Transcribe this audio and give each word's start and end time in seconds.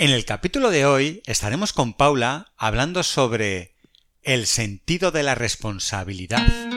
En 0.00 0.10
el 0.10 0.24
capítulo 0.24 0.70
de 0.70 0.86
hoy 0.86 1.22
estaremos 1.26 1.72
con 1.72 1.92
Paula 1.92 2.52
hablando 2.56 3.02
sobre 3.02 3.74
el 4.22 4.46
sentido 4.46 5.10
de 5.10 5.24
la 5.24 5.34
responsabilidad. 5.34 6.67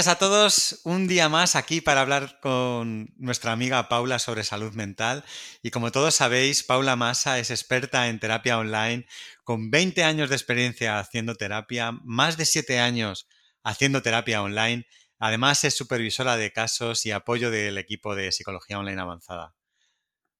Días 0.00 0.08
a 0.08 0.18
todos. 0.18 0.80
Un 0.84 1.08
día 1.08 1.28
más 1.28 1.56
aquí 1.56 1.82
para 1.82 2.00
hablar 2.00 2.40
con 2.40 3.12
nuestra 3.18 3.52
amiga 3.52 3.86
Paula 3.90 4.18
sobre 4.18 4.44
salud 4.44 4.72
mental. 4.72 5.24
Y 5.62 5.70
como 5.70 5.92
todos 5.92 6.14
sabéis, 6.14 6.62
Paula 6.62 6.96
Massa 6.96 7.38
es 7.38 7.50
experta 7.50 8.08
en 8.08 8.18
terapia 8.18 8.56
online, 8.56 9.04
con 9.44 9.70
20 9.70 10.02
años 10.02 10.30
de 10.30 10.36
experiencia 10.36 10.98
haciendo 10.98 11.34
terapia, 11.34 11.92
más 12.02 12.38
de 12.38 12.46
7 12.46 12.80
años 12.80 13.28
haciendo 13.62 14.00
terapia 14.00 14.42
online. 14.42 14.86
Además, 15.18 15.64
es 15.64 15.74
supervisora 15.74 16.38
de 16.38 16.50
casos 16.50 17.04
y 17.04 17.10
apoyo 17.10 17.50
del 17.50 17.76
equipo 17.76 18.14
de 18.14 18.32
psicología 18.32 18.78
online 18.78 19.02
avanzada. 19.02 19.54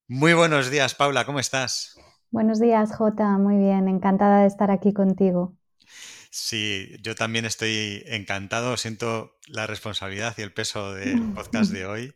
Muy 0.09 0.33
buenos 0.33 0.71
días, 0.71 0.95
Paula, 0.95 1.27
¿cómo 1.27 1.39
estás? 1.39 1.99
Buenos 2.31 2.61
días, 2.61 2.97
Jota. 2.97 3.37
Muy 3.37 3.59
bien, 3.59 3.89
encantada 3.89 4.41
de 4.41 4.47
estar 4.47 4.71
aquí 4.71 4.95
contigo. 4.95 5.55
Sí, 6.33 6.97
yo 7.03 7.17
también 7.17 7.45
estoy 7.45 8.05
encantado, 8.07 8.77
siento 8.77 9.37
la 9.49 9.67
responsabilidad 9.67 10.33
y 10.39 10.43
el 10.43 10.53
peso 10.53 10.95
del 10.95 11.33
podcast 11.33 11.73
de 11.73 11.87
hoy. 11.87 12.15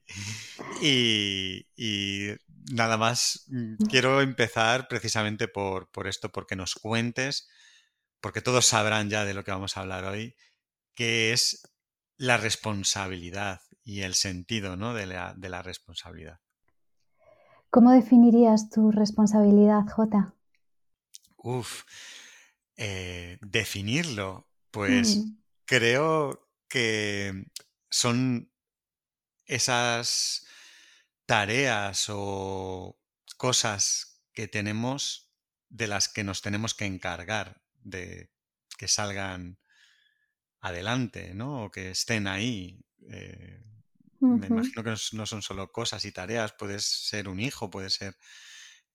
Y, 0.80 2.30
nada 2.72 2.96
más, 2.96 3.44
mm, 3.48 3.74
quiero 3.90 4.20
empezar 4.20 4.86
precisamente 4.86 5.48
por, 5.48 5.88
esto, 6.06 6.30
porque 6.30 6.54
nos 6.54 6.76
cuentes, 6.76 7.48
porque 8.20 8.40
todos 8.40 8.66
sabrán 8.66 9.10
ya 9.10 9.24
de 9.24 9.34
lo 9.34 9.42
que 9.42 9.50
vamos 9.50 9.76
a 9.76 9.80
hablar 9.80 10.04
hoy, 10.04 10.36
que 10.94 11.32
es 11.32 11.74
la 12.16 12.36
responsabilidad 12.36 13.62
y 13.82 14.02
el 14.02 14.14
sentido 14.14 14.76
¿no? 14.76 14.94
de, 14.94 15.06
la, 15.06 15.34
de 15.36 15.48
la 15.48 15.62
responsabilidad. 15.62 16.38
¿Cómo 17.68 17.90
definirías 17.90 18.70
tu 18.70 18.92
responsabilidad, 18.92 19.88
Jota? 19.88 20.34
Uf, 21.36 21.82
eh, 22.76 23.38
definirlo, 23.40 24.48
pues 24.70 25.16
mm. 25.16 25.36
creo 25.64 26.50
que 26.68 27.46
son 27.90 28.50
esas 29.46 30.46
tareas 31.26 32.06
o 32.08 32.98
cosas 33.36 34.22
que 34.32 34.48
tenemos 34.48 35.32
de 35.68 35.86
las 35.86 36.08
que 36.08 36.24
nos 36.24 36.42
tenemos 36.42 36.74
que 36.74 36.86
encargar 36.86 37.62
de 37.82 38.32
que 38.76 38.88
salgan 38.88 39.58
adelante, 40.60 41.34
¿no? 41.34 41.64
O 41.64 41.70
que 41.70 41.90
estén 41.90 42.26
ahí. 42.26 42.80
Eh, 43.08 43.62
me 44.20 44.46
imagino 44.46 44.82
que 44.82 44.94
no 45.12 45.26
son 45.26 45.42
solo 45.42 45.70
cosas 45.70 46.04
y 46.06 46.12
tareas, 46.12 46.54
puedes 46.58 46.84
ser 46.84 47.28
un 47.28 47.38
hijo, 47.40 47.70
puede 47.70 47.90
ser 47.90 48.16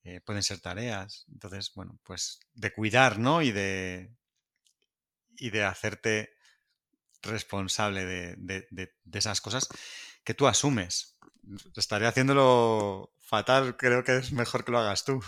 eh, 0.03 0.21
pueden 0.21 0.43
ser 0.43 0.59
tareas. 0.59 1.25
Entonces, 1.31 1.71
bueno, 1.75 1.99
pues 2.03 2.39
de 2.53 2.73
cuidar, 2.73 3.19
¿no? 3.19 3.41
Y 3.41 3.51
de, 3.51 4.11
y 5.37 5.49
de 5.49 5.63
hacerte 5.63 6.29
responsable 7.21 8.05
de, 8.05 8.89
esas 9.13 9.41
cosas 9.41 9.67
que 10.23 10.33
tú 10.33 10.47
asumes. 10.47 11.17
Estaré 11.75 12.07
haciéndolo 12.07 13.11
fatal, 13.19 13.75
creo 13.77 14.03
que 14.03 14.17
es 14.17 14.31
mejor 14.31 14.63
que 14.63 14.71
lo 14.71 14.79
hagas 14.79 15.03
tú. 15.03 15.19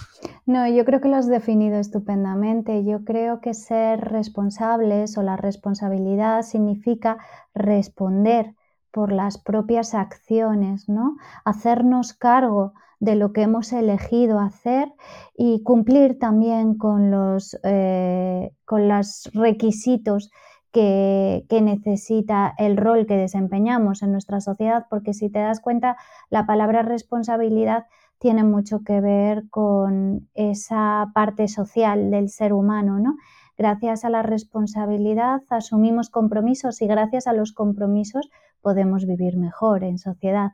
No, 0.45 0.67
yo 0.67 0.85
creo 0.85 1.01
que 1.01 1.07
lo 1.07 1.17
has 1.17 1.27
definido 1.27 1.79
estupendamente. 1.79 2.83
Yo 2.85 3.03
creo 3.03 3.41
que 3.41 3.53
ser 3.53 3.99
responsables 4.01 5.17
o 5.17 5.23
la 5.23 5.37
responsabilidad 5.37 6.43
significa 6.43 7.17
responder 7.53 8.55
por 8.91 9.11
las 9.11 9.37
propias 9.37 9.93
acciones, 9.93 10.89
¿no? 10.89 11.17
Hacernos 11.45 12.13
cargo 12.13 12.73
de 13.01 13.15
lo 13.15 13.33
que 13.33 13.41
hemos 13.41 13.73
elegido 13.73 14.39
hacer 14.39 14.93
y 15.35 15.63
cumplir 15.63 16.19
también 16.19 16.77
con 16.77 17.09
los, 17.09 17.59
eh, 17.63 18.53
con 18.63 18.87
los 18.87 19.29
requisitos 19.33 20.31
que, 20.71 21.45
que, 21.49 21.61
necesita 21.61 22.53
el 22.59 22.77
rol 22.77 23.07
que 23.07 23.17
desempeñamos 23.17 24.03
en 24.03 24.11
nuestra 24.11 24.39
sociedad, 24.39 24.85
porque 24.89 25.13
si 25.13 25.29
te 25.29 25.39
das 25.39 25.59
cuenta, 25.59 25.97
la 26.29 26.45
palabra 26.45 26.83
responsabilidad 26.83 27.87
tiene 28.19 28.43
mucho 28.43 28.83
que 28.83 29.01
ver 29.01 29.49
con 29.49 30.29
esa 30.35 31.11
parte 31.15 31.47
social 31.47 32.11
del 32.11 32.29
ser 32.29 32.53
humano, 32.53 32.99
¿no? 32.99 33.15
Gracias 33.57 34.05
a 34.05 34.11
la 34.11 34.21
responsabilidad 34.21 35.41
asumimos 35.49 36.11
compromisos 36.11 36.81
y 36.83 36.87
gracias 36.87 37.25
a 37.25 37.33
los 37.33 37.51
compromisos 37.51 38.29
podemos 38.61 39.07
vivir 39.07 39.37
mejor 39.37 39.83
en 39.83 39.97
sociedad 39.97 40.51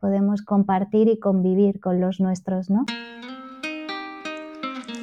podemos 0.00 0.42
compartir 0.42 1.08
y 1.08 1.18
convivir 1.18 1.80
con 1.80 2.00
los 2.00 2.20
nuestros, 2.20 2.70
¿no? 2.70 2.86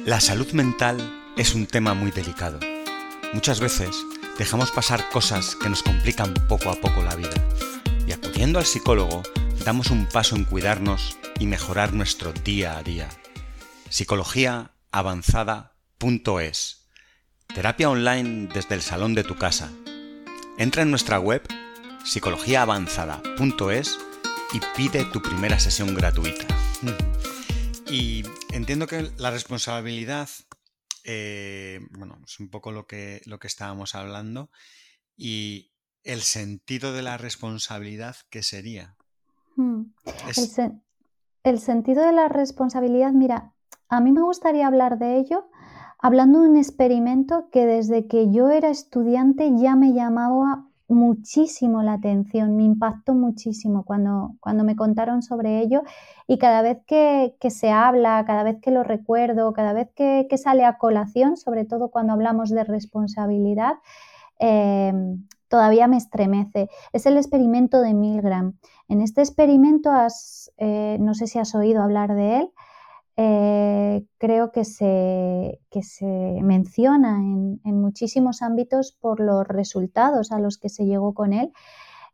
La 0.04 0.20
salud 0.20 0.50
mental 0.52 0.98
es 1.36 1.54
un 1.54 1.66
tema 1.66 1.94
muy 1.94 2.10
delicado. 2.10 2.58
Muchas 3.32 3.60
veces 3.60 3.96
dejamos 4.38 4.70
pasar 4.70 5.08
cosas 5.10 5.56
que 5.56 5.68
nos 5.68 5.82
complican 5.82 6.32
poco 6.48 6.70
a 6.70 6.74
poco 6.74 7.02
la 7.02 7.14
vida 7.14 7.34
y 8.06 8.12
acudiendo 8.12 8.58
al 8.58 8.64
psicólogo 8.64 9.22
damos 9.64 9.90
un 9.90 10.06
paso 10.06 10.34
en 10.34 10.44
cuidarnos 10.44 11.18
y 11.38 11.46
mejorar 11.46 11.92
nuestro 11.92 12.32
día 12.32 12.78
a 12.78 12.82
día. 12.82 13.08
Psicologiaavanzada.es 13.90 16.88
Terapia 17.54 17.90
online 17.90 18.48
desde 18.52 18.74
el 18.74 18.82
salón 18.82 19.14
de 19.14 19.24
tu 19.24 19.36
casa. 19.36 19.70
Entra 20.58 20.82
en 20.82 20.90
nuestra 20.90 21.18
web 21.18 21.42
psicologiaavanzada.es 22.04 23.98
y 24.52 24.60
pide 24.76 25.04
tu 25.06 25.20
primera 25.20 25.58
sesión 25.58 25.94
gratuita. 25.94 26.46
Y 27.90 28.22
entiendo 28.52 28.86
que 28.86 29.10
la 29.18 29.30
responsabilidad, 29.30 30.28
eh, 31.04 31.80
bueno, 31.90 32.18
es 32.24 32.38
un 32.40 32.50
poco 32.50 32.72
lo 32.72 32.86
que, 32.86 33.20
lo 33.26 33.38
que 33.38 33.46
estábamos 33.46 33.94
hablando, 33.94 34.50
y 35.16 35.72
el 36.04 36.20
sentido 36.20 36.92
de 36.92 37.02
la 37.02 37.16
responsabilidad, 37.16 38.16
¿qué 38.30 38.42
sería? 38.42 38.96
Hmm. 39.56 39.92
el, 41.42 41.58
sentido 41.58 42.04
de 42.04 42.12
la 42.12 42.28
responsabilidad, 42.28 43.12
mira, 43.12 43.52
a 43.88 44.00
mí 44.00 44.12
me 44.12 44.22
gustaría 44.22 44.66
hablar 44.66 44.98
de 44.98 45.18
ello 45.18 45.50
hablando 45.98 46.40
de 46.40 46.48
un 46.48 46.56
experimento 46.56 47.48
que 47.50 47.66
desde 47.66 48.06
que 48.06 48.30
yo 48.30 48.50
era 48.50 48.70
estudiante 48.70 49.50
ya 49.56 49.74
me 49.74 49.92
llamaba 49.92 50.67
muchísimo 50.88 51.82
la 51.82 51.94
atención, 51.94 52.56
me 52.56 52.64
impactó 52.64 53.14
muchísimo 53.14 53.84
cuando, 53.84 54.34
cuando 54.40 54.64
me 54.64 54.74
contaron 54.74 55.22
sobre 55.22 55.60
ello 55.60 55.82
y 56.26 56.38
cada 56.38 56.62
vez 56.62 56.78
que, 56.86 57.34
se 57.50 57.70
habla, 57.70 58.24
cada 58.26 58.42
vez 58.42 58.56
que 58.60 58.70
lo 58.70 58.82
recuerdo, 58.82 59.52
cada 59.52 59.74
vez 59.74 59.90
que, 59.94 60.26
sale 60.38 60.64
a 60.64 60.78
colación, 60.78 61.36
sobre 61.36 61.64
todo 61.64 61.90
cuando 61.90 62.14
hablamos 62.14 62.50
de 62.50 62.64
responsabilidad, 62.64 63.74
eh, 64.38 64.92
todavía 65.48 65.88
me 65.88 65.98
estremece. 65.98 66.70
Es 66.92 67.06
el 67.06 67.16
experimento 67.18 67.82
de 67.82 67.94
Milgram. 67.94 68.58
En 68.88 69.02
este 69.02 69.20
experimento, 69.20 69.90
has, 69.90 70.50
eh, 70.56 70.96
no 71.00 71.14
sé 71.14 71.26
si 71.26 71.38
has 71.38 71.54
oído 71.54 71.82
hablar 71.82 72.14
de 72.14 72.38
él, 72.38 72.52
eh, 73.20 74.06
creo 74.18 74.52
que 74.52 74.64
se, 74.64 75.58
se 75.82 76.40
menciona 76.40 77.16
en, 77.18 77.80
muchísimos 77.80 78.42
ámbitos 78.42 78.92
por 78.92 79.18
los 79.18 79.44
resultados 79.44 80.30
a 80.30 80.38
los 80.38 80.56
que 80.56 80.68
se 80.68 80.86
llegó 80.86 81.14
con 81.14 81.32
él. 81.32 81.52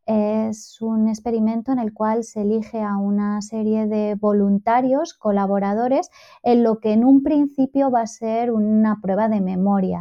Es 0.06 0.81
un 0.81 1.09
experimento 1.09 1.72
en 1.72 1.78
el 1.78 1.92
cual 1.92 2.25
se 2.25 2.41
elige 2.41 2.81
a 2.81 2.97
una 2.97 3.42
serie 3.42 3.86
de 3.86 4.15
voluntarios, 4.15 5.12
colaboradores, 5.12 6.09
en 6.42 6.62
lo 6.62 6.80
que 6.80 6.95
en 6.95 7.04
un 7.04 7.22
principio 7.22 7.91
va 7.91 8.00
a 8.00 8.07
ser 8.07 8.50
una 8.50 9.00
prueba 9.03 9.28
de 9.28 9.42
memoria. 9.42 10.00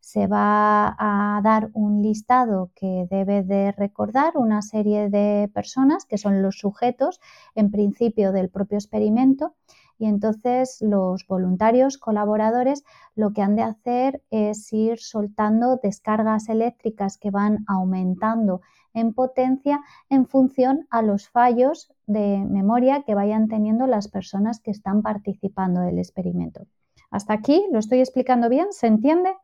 Se 0.00 0.26
va 0.26 0.96
a 0.98 1.42
dar 1.42 1.68
un 1.74 2.00
listado 2.00 2.70
que 2.74 3.06
debe 3.10 3.42
de 3.42 3.72
recordar 3.72 4.38
una 4.38 4.62
serie 4.62 5.10
de 5.10 5.50
personas 5.52 6.06
que 6.06 6.16
son 6.16 6.40
los 6.40 6.58
sujetos, 6.58 7.20
en 7.54 7.70
principio, 7.70 8.32
del 8.32 8.48
propio 8.48 8.78
experimento 8.78 9.54
y 10.00 10.06
entonces 10.06 10.78
los 10.80 11.26
voluntarios 11.26 11.98
colaboradores 11.98 12.84
lo 13.14 13.34
que 13.34 13.42
han 13.42 13.54
de 13.54 13.62
hacer 13.62 14.22
es 14.30 14.72
ir 14.72 14.98
soltando 14.98 15.76
descargas 15.76 16.48
eléctricas 16.48 17.18
que 17.18 17.30
van 17.30 17.64
aumentando 17.68 18.62
en 18.94 19.12
potencia 19.12 19.82
en 20.08 20.26
función 20.26 20.86
a 20.90 21.02
los 21.02 21.28
fallos 21.28 21.92
de 22.06 22.38
memoria 22.48 23.02
que 23.02 23.14
vayan 23.14 23.46
teniendo 23.48 23.86
las 23.86 24.08
personas 24.08 24.60
que 24.60 24.70
están 24.70 25.02
participando 25.02 25.82
del 25.82 25.98
experimento. 25.98 26.66
Hasta 27.10 27.34
aquí 27.34 27.66
lo 27.70 27.78
estoy 27.78 28.00
explicando 28.00 28.48
bien, 28.48 28.68
¿se 28.70 28.86
entiende? 28.86 29.34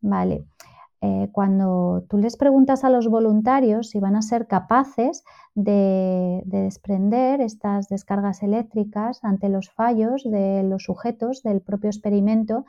Vale. 0.00 0.46
Eh, 1.00 1.28
cuando 1.30 2.04
tú 2.08 2.18
les 2.18 2.36
preguntas 2.36 2.82
a 2.82 2.90
los 2.90 3.06
voluntarios 3.06 3.90
si 3.90 4.00
van 4.00 4.16
a 4.16 4.22
ser 4.22 4.48
capaces 4.48 5.22
de, 5.54 6.42
desprender 6.44 7.40
estas 7.40 7.88
descargas 7.88 8.42
eléctricas 8.42 9.20
ante 9.22 9.48
los 9.48 9.70
fallos 9.70 10.24
de 10.24 10.64
los 10.64 10.82
sujetos 10.82 11.44
del 11.44 11.60
propio 11.60 11.90
experimento, 11.90 12.64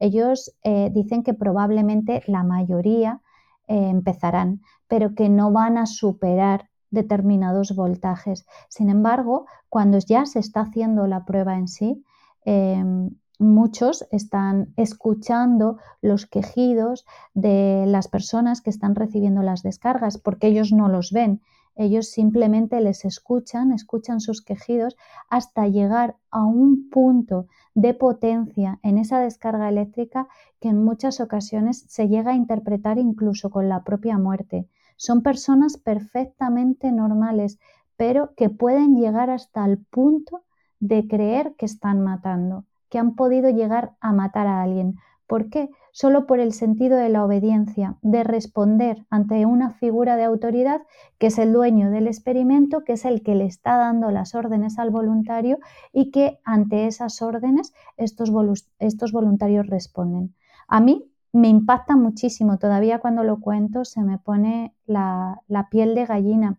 ellos 0.00 0.54
eh, 0.62 0.90
dicen 0.94 1.22
que 1.22 1.34
probablemente 1.34 2.22
la 2.26 2.42
mayoría 2.42 3.20
eh, 3.68 3.90
empezarán, 3.90 4.62
pero 4.88 5.14
que 5.14 5.28
no 5.28 5.52
van 5.52 5.76
a 5.76 5.84
superar 5.84 6.70
determinados 6.90 7.76
voltajes. 7.76 8.46
Sin 8.68 8.88
embargo, 8.88 9.46
cuando 9.68 9.98
ya 9.98 10.24
se 10.24 10.38
está 10.38 10.60
haciendo 10.60 11.06
la 11.06 11.26
prueba 11.26 11.56
en 11.58 11.68
sí, 11.68 12.02
em, 12.46 13.10
muchos 13.38 14.06
están 14.10 14.72
escuchando 14.76 15.78
los 16.00 16.26
quejidos 16.26 17.04
de 17.34 17.84
las 17.86 18.08
personas 18.08 18.60
que 18.60 18.70
están 18.70 18.94
recibiendo 18.94 19.42
las 19.42 19.62
descargas, 19.62 20.18
porque 20.18 20.46
ellos 20.46 20.72
no 20.72 20.88
los 20.88 21.10
ven. 21.10 21.40
Ellos 21.76 22.08
simplemente 22.08 22.80
les 22.80 23.04
escuchan, 23.04 23.72
escuchan 23.72 24.20
sus 24.20 24.42
quejidos 24.42 24.96
hasta 25.28 25.66
llegar 25.66 26.16
a 26.30 26.44
un 26.44 26.88
punto 26.88 27.48
de 27.74 27.94
potencia 27.94 28.78
en 28.84 28.98
esa 28.98 29.18
descarga 29.18 29.68
eléctrica 29.68 30.28
que 30.60 30.68
en 30.68 30.84
muchas 30.84 31.20
ocasiones 31.20 31.84
se 31.88 32.08
llega 32.08 32.30
a 32.30 32.36
interpretar 32.36 32.98
incluso 32.98 33.50
con 33.50 33.68
la 33.68 33.82
propia 33.82 34.18
muerte. 34.18 34.68
Son 34.96 35.22
personas 35.22 35.76
perfectamente 35.76 36.92
normales, 36.92 37.58
pero 37.96 38.34
que 38.36 38.50
pueden 38.50 38.94
llegar 38.94 39.30
hasta 39.30 39.64
el 39.64 39.78
punto 39.78 40.44
de 40.78 41.08
creer 41.08 41.56
que 41.56 41.66
están 41.66 42.00
matando 42.00 42.64
que 42.88 42.98
han 42.98 43.14
podido 43.14 43.50
llegar 43.50 43.92
a 44.00 44.12
matar 44.12 44.46
a 44.46 44.62
alguien. 44.62 44.96
¿Por 45.26 45.48
qué? 45.48 45.70
Solo 45.92 46.26
por 46.26 46.38
el 46.38 46.52
sentido 46.52 46.96
de 46.96 47.08
la 47.08 47.24
obediencia, 47.24 47.96
de 48.02 48.24
responder 48.24 49.06
ante 49.10 49.46
una 49.46 49.70
figura 49.70 50.16
de 50.16 50.24
autoridad 50.24 50.82
que 51.18 51.28
es 51.28 51.38
el 51.38 51.52
dueño 51.52 51.90
del 51.90 52.08
experimento, 52.08 52.84
que 52.84 52.94
es 52.94 53.04
el 53.04 53.22
que 53.22 53.34
le 53.34 53.46
está 53.46 53.76
dando 53.76 54.10
las 54.10 54.34
órdenes 54.34 54.78
al 54.78 54.90
voluntario 54.90 55.58
y 55.92 56.10
que 56.10 56.40
ante 56.44 56.86
esas 56.86 57.22
órdenes 57.22 57.72
estos, 57.96 58.30
estos 58.78 59.12
voluntarios 59.12 59.66
responden. 59.66 60.34
A 60.68 60.80
mí 60.80 61.10
me 61.32 61.48
impacta 61.48 61.96
muchísimo, 61.96 62.58
todavía 62.58 62.98
cuando 62.98 63.24
lo 63.24 63.40
cuento 63.40 63.84
se 63.84 64.02
me 64.02 64.18
pone 64.18 64.74
la, 64.86 65.40
la 65.48 65.68
piel 65.68 65.94
de 65.94 66.06
gallina 66.06 66.58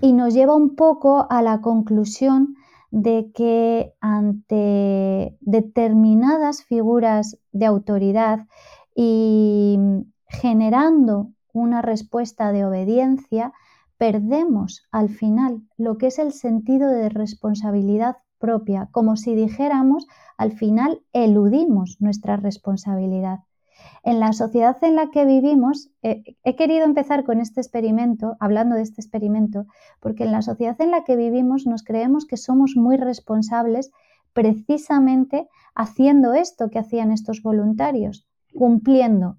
y 0.00 0.12
nos 0.12 0.34
lleva 0.34 0.54
un 0.54 0.74
poco 0.74 1.26
a 1.30 1.42
la 1.42 1.60
conclusión 1.60 2.56
de 2.90 3.30
que 3.34 3.94
ante 4.00 5.36
determinadas 5.40 6.64
figuras 6.64 7.38
de 7.52 7.66
autoridad 7.66 8.46
y 8.94 9.78
generando 10.26 11.30
una 11.52 11.82
respuesta 11.82 12.52
de 12.52 12.64
obediencia, 12.64 13.52
perdemos 13.98 14.82
al 14.90 15.08
final 15.08 15.62
lo 15.76 15.98
que 15.98 16.08
es 16.08 16.18
el 16.18 16.32
sentido 16.32 16.90
de 16.90 17.08
responsabilidad 17.08 18.16
propia, 18.38 18.88
como 18.92 19.16
si 19.16 19.34
dijéramos, 19.34 20.06
al 20.38 20.52
final 20.52 21.02
eludimos 21.12 21.98
nuestra 22.00 22.36
responsabilidad. 22.36 23.40
En 24.02 24.20
la 24.20 24.32
sociedad 24.32 24.76
en 24.82 24.96
la 24.96 25.10
que 25.10 25.24
vivimos, 25.24 25.90
eh, 26.02 26.22
he 26.42 26.56
querido 26.56 26.84
empezar 26.84 27.24
con 27.24 27.40
este 27.40 27.60
experimento, 27.60 28.36
hablando 28.40 28.76
de 28.76 28.82
este 28.82 29.00
experimento, 29.00 29.66
porque 30.00 30.24
en 30.24 30.32
la 30.32 30.42
sociedad 30.42 30.80
en 30.80 30.90
la 30.90 31.04
que 31.04 31.16
vivimos 31.16 31.66
nos 31.66 31.82
creemos 31.82 32.26
que 32.26 32.36
somos 32.36 32.76
muy 32.76 32.96
responsables 32.96 33.90
precisamente 34.32 35.48
haciendo 35.74 36.34
esto 36.34 36.70
que 36.70 36.78
hacían 36.78 37.12
estos 37.12 37.42
voluntarios, 37.42 38.26
cumpliendo 38.54 39.38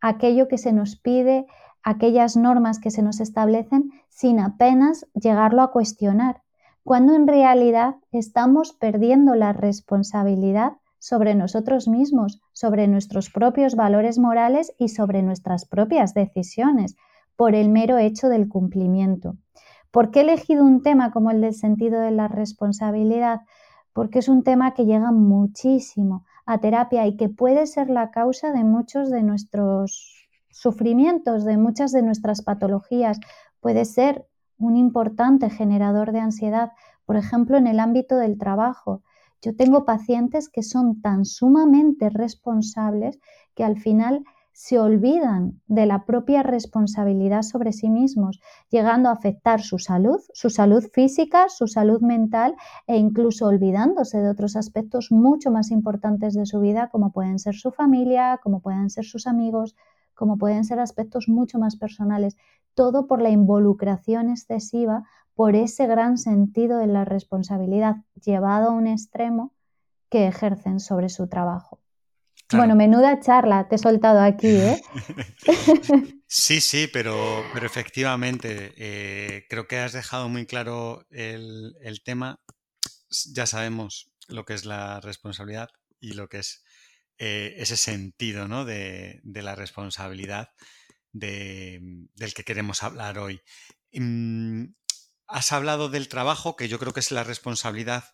aquello 0.00 0.48
que 0.48 0.58
se 0.58 0.72
nos 0.72 0.96
pide, 0.96 1.46
aquellas 1.82 2.36
normas 2.36 2.78
que 2.78 2.90
se 2.90 3.02
nos 3.02 3.20
establecen 3.20 3.90
sin 4.08 4.40
apenas 4.40 5.06
llegarlo 5.14 5.62
a 5.62 5.70
cuestionar, 5.70 6.42
cuando 6.84 7.14
en 7.14 7.26
realidad 7.26 7.96
estamos 8.12 8.72
perdiendo 8.72 9.34
la 9.34 9.52
responsabilidad 9.52 10.74
sobre 10.98 11.34
nosotros 11.34 11.88
mismos, 11.88 12.40
sobre 12.52 12.88
nuestros 12.88 13.30
propios 13.30 13.76
valores 13.76 14.18
morales 14.18 14.72
y 14.78 14.88
sobre 14.88 15.22
nuestras 15.22 15.64
propias 15.64 16.14
decisiones, 16.14 16.96
por 17.36 17.54
el 17.54 17.68
mero 17.68 17.98
hecho 17.98 18.28
del 18.28 18.48
cumplimiento. 18.48 19.36
¿Por 19.90 20.10
qué 20.10 20.20
he 20.20 20.22
elegido 20.22 20.64
un 20.64 20.82
tema 20.82 21.10
como 21.10 21.30
el 21.30 21.40
del 21.40 21.54
sentido 21.54 22.00
de 22.00 22.10
la 22.10 22.28
responsabilidad? 22.28 23.42
Porque 23.92 24.18
es 24.18 24.28
un 24.28 24.42
tema 24.42 24.74
que 24.74 24.84
llega 24.84 25.12
muchísimo 25.12 26.24
a 26.44 26.58
terapia 26.58 27.06
y 27.06 27.16
que 27.16 27.28
puede 27.28 27.66
ser 27.66 27.90
la 27.90 28.10
causa 28.10 28.52
de 28.52 28.64
muchos 28.64 29.10
de 29.10 29.22
nuestros 29.22 30.28
sufrimientos, 30.50 31.44
de 31.44 31.56
muchas 31.56 31.92
de 31.92 32.02
nuestras 32.02 32.42
patologías. 32.42 33.20
Puede 33.60 33.84
ser 33.84 34.26
un 34.58 34.76
importante 34.76 35.50
generador 35.50 36.12
de 36.12 36.20
ansiedad, 36.20 36.72
por 37.04 37.16
ejemplo, 37.16 37.56
en 37.56 37.66
el 37.66 37.80
ámbito 37.80 38.16
del 38.16 38.38
trabajo. 38.38 39.02
Yo 39.46 39.54
tengo 39.54 39.84
pacientes 39.84 40.48
que 40.48 40.64
son 40.64 41.00
tan 41.00 41.24
sumamente 41.24 42.10
responsables 42.10 43.20
que 43.54 43.62
al 43.62 43.78
final 43.78 44.24
se 44.50 44.80
olvidan 44.80 45.60
de 45.68 45.86
la 45.86 46.04
propia 46.04 46.42
responsabilidad 46.42 47.42
sobre 47.42 47.72
sí 47.72 47.88
mismos, 47.88 48.40
llegando 48.70 49.08
a 49.08 49.12
afectar 49.12 49.62
su 49.62 49.78
salud, 49.78 50.18
su 50.32 50.50
salud 50.50 50.82
física, 50.92 51.48
su 51.48 51.68
salud 51.68 52.00
mental 52.00 52.56
e 52.88 52.96
incluso 52.96 53.46
olvidándose 53.46 54.18
de 54.18 54.30
otros 54.30 54.56
aspectos 54.56 55.12
mucho 55.12 55.52
más 55.52 55.70
importantes 55.70 56.34
de 56.34 56.44
su 56.44 56.58
vida, 56.58 56.88
como 56.90 57.12
pueden 57.12 57.38
ser 57.38 57.54
su 57.54 57.70
familia, 57.70 58.40
como 58.42 58.58
pueden 58.58 58.90
ser 58.90 59.04
sus 59.04 59.28
amigos, 59.28 59.76
como 60.14 60.38
pueden 60.38 60.64
ser 60.64 60.80
aspectos 60.80 61.28
mucho 61.28 61.60
más 61.60 61.76
personales, 61.76 62.36
todo 62.74 63.06
por 63.06 63.22
la 63.22 63.30
involucración 63.30 64.28
excesiva 64.28 65.04
por 65.36 65.54
ese 65.54 65.86
gran 65.86 66.16
sentido 66.16 66.78
de 66.78 66.86
la 66.86 67.04
responsabilidad 67.04 67.96
llevado 68.24 68.70
a 68.70 68.72
un 68.72 68.86
extremo 68.86 69.54
que 70.10 70.26
ejercen 70.26 70.80
sobre 70.80 71.10
su 71.10 71.28
trabajo. 71.28 71.80
Bueno, 72.52 72.74
menuda 72.74 73.20
charla 73.20 73.68
te 73.68 73.74
he 73.74 73.78
soltado 73.78 74.20
aquí, 74.20 74.48
¿eh? 74.48 74.80
sí, 76.26 76.60
sí, 76.60 76.88
pero, 76.90 77.44
pero 77.52 77.66
efectivamente, 77.66 78.72
eh, 78.76 79.46
creo 79.50 79.66
que 79.66 79.78
has 79.78 79.92
dejado 79.92 80.28
muy 80.28 80.46
claro 80.46 81.04
el, 81.10 82.00
tema. 82.02 82.40
Ya 83.34 83.46
sabemos 83.46 84.10
lo 84.28 84.44
que 84.44 84.54
es 84.54 84.64
la 84.64 85.00
responsabilidad 85.00 85.68
y 86.00 86.12
lo 86.12 86.28
que 86.28 86.38
es 86.38 86.64
eh, 87.18 87.54
ese 87.58 87.76
sentido 87.76 88.48
¿no? 88.48 88.64
de, 88.64 89.20
la 89.24 89.54
responsabilidad 89.54 90.48
del 91.12 92.08
que 92.34 92.44
queremos 92.44 92.82
hablar 92.82 93.18
hoy. 93.18 93.40
Has 95.28 95.52
hablado 95.52 95.88
del 95.88 96.08
trabajo, 96.08 96.56
que 96.56 96.68
yo 96.68 96.78
creo 96.78 96.92
que 96.92 97.00
es 97.00 97.10
la 97.10 97.24
responsabilidad 97.24 98.04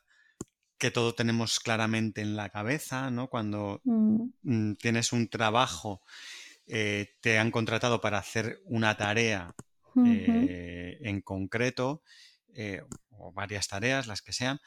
que 0.79 0.91
todo 0.91 1.15
tenemos 1.15 1.61
claramente 1.61 2.23
en 2.23 2.35
la 2.35 2.49
cabeza, 2.49 3.11
¿no? 3.11 3.29
Cuando 3.29 3.81
mm. 3.85 4.23
Mm, 4.43 4.75
tienes 4.75 5.13
un 5.13 5.29
trabajo, 5.29 6.03
eh, 6.67 7.15
te 7.21 7.39
han 7.39 7.51
contratado 7.51 8.01
para 8.01 8.19
hacer 8.19 8.61
una 8.65 8.97
tarea 8.97 9.55
eh, 10.05 10.99
en 11.03 11.21
concreto, 11.21 12.03
eh, 12.55 12.83
o 13.11 13.33
varias 13.33 13.69
tareas, 13.69 14.07
las 14.07 14.23
que 14.23 14.33
sean, 14.33 14.59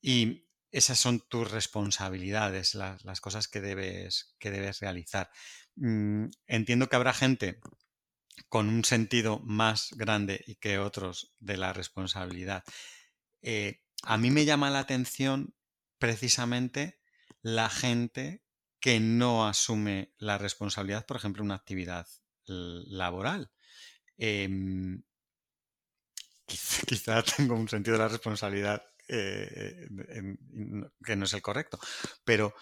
y 0.00 0.46
esas 0.70 0.98
son 0.98 1.20
tus 1.28 1.50
responsabilidades, 1.50 2.74
las, 2.74 3.20
cosas 3.20 3.48
que 3.48 3.60
debes, 3.60 4.36
que 4.38 4.50
debes 4.50 4.80
realizar. 4.80 5.30
Mm, 5.74 6.26
entiendo 6.46 6.88
que 6.88 6.96
habrá 6.96 7.12
gente 7.12 7.58
con 8.48 8.68
un 8.68 8.84
sentido 8.84 9.40
más 9.40 9.90
grande 9.96 10.42
y 10.46 10.56
que 10.56 10.78
otros 10.78 11.34
de 11.38 11.56
la 11.56 11.72
responsabilidad. 11.72 12.64
Eh, 13.42 13.80
a 14.02 14.16
mí 14.18 14.30
me 14.30 14.44
llama 14.44 14.70
la 14.70 14.80
atención 14.80 15.54
precisamente 15.98 17.00
la 17.42 17.68
gente 17.68 18.42
que 18.80 19.00
no 19.00 19.46
asume 19.46 20.14
la 20.18 20.38
responsabilidad, 20.38 21.06
por 21.06 21.16
ejemplo, 21.16 21.42
una 21.42 21.56
actividad 21.56 22.06
laboral. 22.46 23.50
Em, 24.16 25.02
quizá, 26.86 27.22
tengo 27.22 27.54
un 27.54 27.68
sentido 27.68 27.96
de 27.96 28.02
la 28.02 28.08
responsabilidad 28.08 28.82
eh, 29.08 29.88
que 31.04 31.16
no 31.16 31.24
es 31.24 31.32
el 31.32 31.42
correcto, 31.42 31.78
pero 32.24 32.54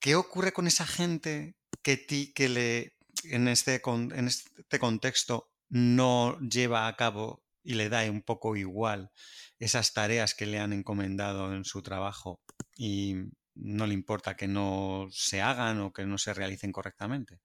¿qué 0.00 0.16
ocurre 0.16 0.52
con 0.52 0.66
esa 0.66 0.86
gente 0.86 1.56
que, 1.82 1.96
ti, 1.96 2.32
que 2.32 2.48
le 2.48 2.93
en 3.30 3.48
este, 3.48 3.80
en 3.84 4.28
este 4.28 4.78
contexto 4.78 5.48
no 5.68 6.38
lleva 6.40 6.86
a 6.86 6.96
cabo 6.96 7.42
y 7.62 7.74
le 7.74 7.88
da 7.88 8.10
un 8.10 8.22
poco 8.22 8.56
igual 8.56 9.10
esas 9.58 9.92
tareas 9.92 10.34
que 10.34 10.46
le 10.46 10.58
han 10.58 10.72
encomendado 10.72 11.54
en 11.54 11.64
su 11.64 11.82
trabajo 11.82 12.40
y 12.76 13.14
no 13.54 13.86
le 13.86 13.94
importa 13.94 14.36
que 14.36 14.48
no 14.48 15.06
se 15.10 15.40
hagan 15.40 15.80
o 15.80 15.92
que 15.92 16.04
no 16.04 16.18
se 16.18 16.34
realicen 16.34 16.72
correctamente? 16.72 17.40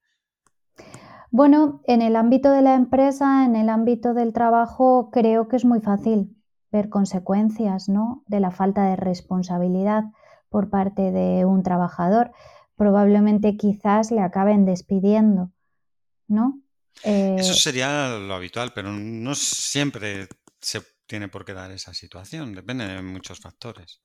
Bueno, 1.32 1.82
en 1.86 2.02
el 2.02 2.16
ámbito 2.16 2.52
de 2.52 2.64
la 2.64 2.74
empresa, 2.74 3.46
en 3.46 3.56
el 3.56 3.70
ámbito 3.70 4.14
del 4.14 4.34
trabajo, 4.34 5.12
creo 5.12 5.48
que 5.48 5.58
es 5.58 5.66
muy 5.66 5.80
fácil 5.80 6.36
ver 6.72 6.90
consecuencias 6.90 7.88
¿no? 7.88 8.24
de 8.28 8.40
la 8.40 8.52
falta 8.52 8.86
de 8.86 8.96
responsabilidad 8.96 10.04
por 10.50 10.70
parte 10.70 11.12
de 11.12 11.46
un 11.46 11.62
trabajador 11.62 12.32
probablemente 12.80 13.58
quizás 13.58 14.10
le 14.10 14.22
acaben 14.22 14.64
despidiendo, 14.64 15.52
¿no? 16.30 16.62
Eso 17.04 17.52
eh, 17.52 17.56
sería 17.56 18.18
lo 18.18 18.34
habitual, 18.34 18.72
pero 18.74 18.92
no 18.92 19.36
siempre 19.36 20.28
se 20.62 20.82
tiene 21.08 21.28
por 21.28 21.46
qué 21.46 21.54
dar 21.54 21.72
esa 21.72 21.94
situación, 21.94 22.54
depende 22.54 22.88
de 22.88 23.02
muchos 23.02 23.40
factores. 23.40 24.02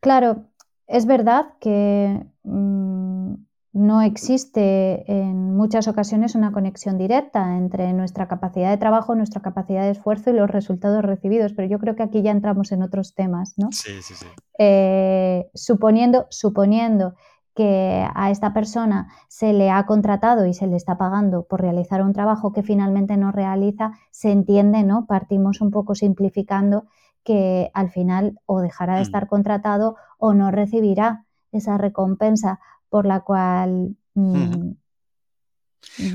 Claro, 0.00 0.50
es 0.86 1.06
verdad 1.06 1.54
que 1.60 2.26
mm, 2.44 3.34
no 3.72 4.02
existe 4.02 5.10
en 5.10 5.56
muchas 5.56 5.88
ocasiones 5.88 6.34
una 6.34 6.52
conexión 6.52 6.98
directa 6.98 7.56
entre 7.56 7.92
nuestra 7.92 8.28
capacidad 8.28 8.70
de 8.70 8.78
trabajo, 8.78 9.14
nuestra 9.14 9.42
capacidad 9.42 9.82
de 9.82 9.90
esfuerzo 9.90 10.30
y 10.30 10.34
los 10.34 10.50
resultados 10.50 11.04
recibidos, 11.04 11.52
pero 11.54 11.68
yo 11.68 11.78
creo 11.78 11.96
que 11.96 12.02
aquí 12.02 12.22
ya 12.22 12.30
entramos 12.30 12.72
en 12.72 12.82
otros 12.82 13.14
temas, 13.14 13.54
¿no? 13.56 13.70
Sí, 13.72 14.02
sí, 14.02 14.14
sí. 14.14 14.26
Eh, 14.58 15.50
suponiendo, 15.54 16.26
suponiendo 16.30 17.14
que 17.56 18.06
a 18.14 18.30
esta 18.30 18.52
persona 18.52 19.08
se 19.28 19.54
le 19.54 19.70
ha 19.70 19.86
contratado 19.86 20.44
y 20.44 20.52
se 20.52 20.66
le 20.66 20.76
está 20.76 20.98
pagando 20.98 21.44
por 21.44 21.62
realizar 21.62 22.02
un 22.02 22.12
trabajo 22.12 22.52
que 22.52 22.62
finalmente 22.62 23.16
no 23.16 23.32
realiza, 23.32 23.92
se 24.10 24.30
entiende, 24.30 24.82
¿no? 24.82 25.06
Partimos 25.06 25.62
un 25.62 25.70
poco 25.70 25.94
simplificando 25.94 26.86
que 27.24 27.70
al 27.72 27.90
final 27.90 28.38
o 28.44 28.60
dejará 28.60 28.96
de 28.96 29.02
estar 29.02 29.24
mm. 29.24 29.28
contratado 29.28 29.96
o 30.18 30.34
no 30.34 30.50
recibirá 30.50 31.24
esa 31.50 31.78
recompensa 31.78 32.60
por 32.90 33.06
la 33.06 33.20
cual... 33.20 33.96
Mm, 34.12 34.36
mm. 34.36 34.76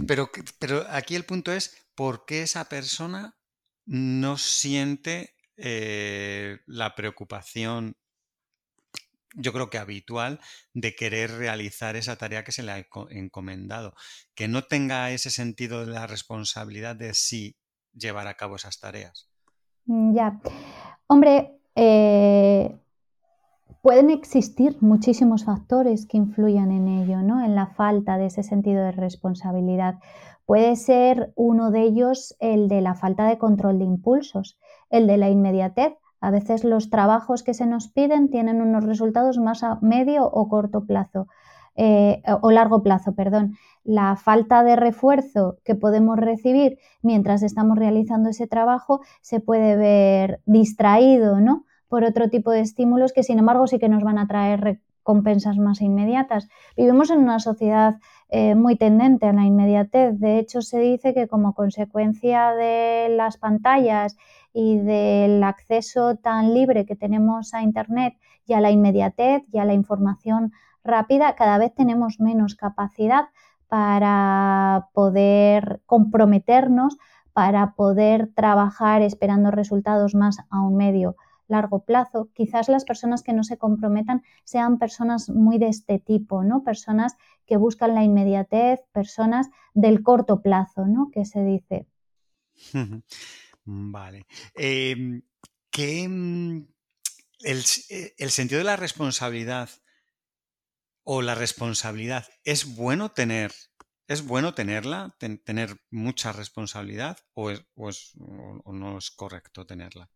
pero, 0.05 0.29
pero 0.59 0.83
aquí 0.91 1.15
el 1.15 1.25
punto 1.25 1.51
es, 1.51 1.75
¿por 1.95 2.25
qué 2.25 2.43
esa 2.43 2.65
persona 2.65 3.35
no 3.87 4.37
siente 4.37 5.33
eh, 5.57 6.59
la 6.67 6.93
preocupación 6.93 7.95
yo 9.35 9.53
creo 9.53 9.69
que 9.69 9.77
habitual 9.77 10.39
de 10.73 10.95
querer 10.95 11.31
realizar 11.31 11.95
esa 11.95 12.17
tarea 12.17 12.43
que 12.43 12.51
se 12.51 12.63
le 12.63 12.71
ha 12.71 12.85
encomendado. 13.09 13.93
Que 14.35 14.47
no 14.47 14.63
tenga 14.63 15.11
ese 15.11 15.29
sentido 15.29 15.85
de 15.85 15.91
la 15.91 16.07
responsabilidad 16.07 16.95
de 16.95 17.13
sí 17.13 17.55
llevar 17.93 18.27
a 18.27 18.35
cabo 18.35 18.55
esas 18.55 18.79
tareas. 18.79 19.29
Mm, 19.85 20.15
ya. 20.15 20.41
Hombre, 21.07 21.59
eh, 21.75 22.77
pueden 23.81 24.09
existir 24.09 24.77
muchísimos 24.81 25.45
factores 25.45 26.05
que 26.05 26.17
influyan 26.17 26.71
en 26.71 26.87
ello, 26.87 27.21
¿no? 27.21 27.43
En 27.43 27.55
la 27.55 27.67
falta 27.67 28.17
de 28.17 28.27
ese 28.27 28.43
sentido 28.43 28.83
de 28.83 28.91
responsabilidad. 28.91 29.99
Puede 30.45 30.75
ser 30.75 31.31
uno 31.35 31.71
de 31.71 31.83
ellos 31.83 32.35
el 32.39 32.67
de 32.67 32.81
la 32.81 32.95
falta 32.95 33.27
de 33.27 33.37
control 33.37 33.79
de 33.79 33.85
impulsos, 33.85 34.59
el 34.89 35.07
de 35.07 35.17
la 35.17 35.29
inmediatez 35.29 35.93
a 36.21 36.31
veces 36.31 36.63
los 36.63 36.89
trabajos 36.89 37.43
que 37.43 37.53
se 37.53 37.65
nos 37.65 37.87
piden 37.87 38.29
tienen 38.29 38.61
unos 38.61 38.85
resultados 38.85 39.39
más 39.39 39.63
a 39.63 39.79
medio 39.81 40.25
o 40.25 40.47
corto 40.47 40.85
plazo. 40.85 41.27
Eh, 41.75 42.21
o 42.41 42.51
largo 42.51 42.83
plazo, 42.83 43.15
perdón. 43.15 43.55
La 43.83 44.15
falta 44.15 44.63
de 44.63 44.75
refuerzo 44.75 45.57
que 45.63 45.73
podemos 45.73 46.17
recibir 46.17 46.77
mientras 47.01 47.43
estamos 47.43 47.77
realizando 47.77 48.29
ese 48.29 48.45
trabajo 48.45 49.01
se 49.21 49.39
puede 49.39 49.75
ver 49.75 50.41
distraído, 50.45 51.39
¿no? 51.39 51.65
Por 51.87 52.03
otro 52.03 52.29
tipo 52.29 52.51
de 52.51 52.59
estímulos 52.59 53.13
que, 53.13 53.23
sin 53.23 53.39
embargo, 53.39 53.67
sí 53.67 53.79
que 53.79 53.89
nos 53.89 54.03
van 54.03 54.17
a 54.17 54.27
traer 54.27 54.61
recompensas 54.61 55.57
más 55.57 55.81
inmediatas. 55.81 56.47
Vivimos 56.77 57.09
en 57.09 57.19
una 57.19 57.39
sociedad 57.39 57.95
eh, 58.29 58.53
muy 58.53 58.75
tendente 58.75 59.25
a 59.25 59.33
la 59.33 59.45
inmediatez. 59.45 60.19
De 60.19 60.39
hecho, 60.39 60.61
se 60.61 60.79
dice 60.79 61.13
que 61.13 61.27
como 61.27 61.53
consecuencia 61.53 62.51
de 62.51 63.07
las 63.09 63.37
pantallas 63.37 64.17
y 64.53 64.77
del 64.79 65.43
acceso 65.43 66.15
tan 66.15 66.53
libre 66.53 66.85
que 66.85 66.95
tenemos 66.95 67.53
a 67.53 67.61
Internet 67.61 68.15
y 68.45 68.53
a 68.53 68.61
la 68.61 68.71
inmediatez 68.71 69.43
y 69.51 69.59
a 69.59 69.65
la 69.65 69.73
información 69.73 70.51
rápida, 70.83 71.35
cada 71.35 71.57
vez 71.57 71.73
tenemos 71.73 72.19
menos 72.19 72.55
capacidad 72.55 73.25
para 73.67 74.89
poder 74.93 75.81
comprometernos, 75.85 76.97
para 77.33 77.73
poder 77.75 78.29
trabajar 78.33 79.01
esperando 79.01 79.51
resultados 79.51 80.15
más 80.15 80.39
a 80.49 80.61
un 80.61 80.75
medio 80.75 81.15
largo 81.47 81.83
plazo. 81.83 82.29
Quizás 82.33 82.67
las 82.69 82.85
personas 82.85 83.23
que 83.23 83.33
no 83.33 83.43
se 83.43 83.57
comprometan 83.57 84.23
sean 84.43 84.79
personas 84.79 85.29
muy 85.29 85.57
de 85.57 85.67
este 85.67 85.99
tipo, 85.99 86.43
¿no? 86.43 86.63
Personas 86.63 87.15
que 87.45 87.57
buscan 87.57 87.93
la 87.93 88.03
inmediatez, 88.03 88.81
personas 88.91 89.49
del 89.73 90.01
corto 90.03 90.41
plazo, 90.41 90.85
¿no? 90.87 91.09
Que 91.11 91.25
se 91.25 91.43
dice. 91.43 91.87
Vale. 93.65 94.25
Em, 94.55 95.21
¿qué, 95.69 96.07
mm, 96.07 96.67
eh, 97.43 98.13
el, 98.17 98.29
sentido 98.29 98.59
de 98.59 98.65
la 98.65 98.75
responsabilidad 98.75 99.69
o 101.03 101.21
la 101.21 101.35
responsabilidad 101.35 102.25
es 102.43 102.75
bueno 102.75 103.09
tener, 103.09 103.51
es 104.07 104.25
bueno 104.25 104.53
tenerla, 104.53 105.15
tener 105.17 105.77
mucha 105.89 106.31
responsabilidad 106.31 107.17
o, 107.33 107.51
no 108.71 108.97
es 108.97 109.11
correcto 109.11 109.65
tenerla? 109.65 110.09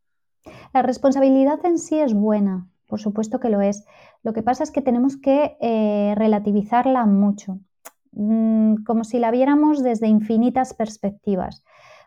La 0.73 0.81
responsabilidad 0.81 1.65
en 1.65 1.79
sí 1.79 1.97
es 1.97 2.13
buena, 2.13 2.67
por 2.87 2.99
supuesto 2.99 3.39
que 3.39 3.49
lo 3.49 3.61
es. 3.61 3.85
Lo 4.21 4.33
que 4.33 4.43
pasa 4.43 4.63
es 4.63 4.71
que 4.71 4.81
tenemos 4.81 5.17
que 5.17 5.57
eh, 5.59 6.13
relativizarla 6.15 7.05
mucho, 7.05 7.59
mm, 8.11 8.83
como 8.83 9.03
si 9.03 9.17
la 9.17 9.31
viéramos 9.31 9.81
desde 9.81 10.07
infinitas 10.07 10.73
perspectivas. 10.73 11.63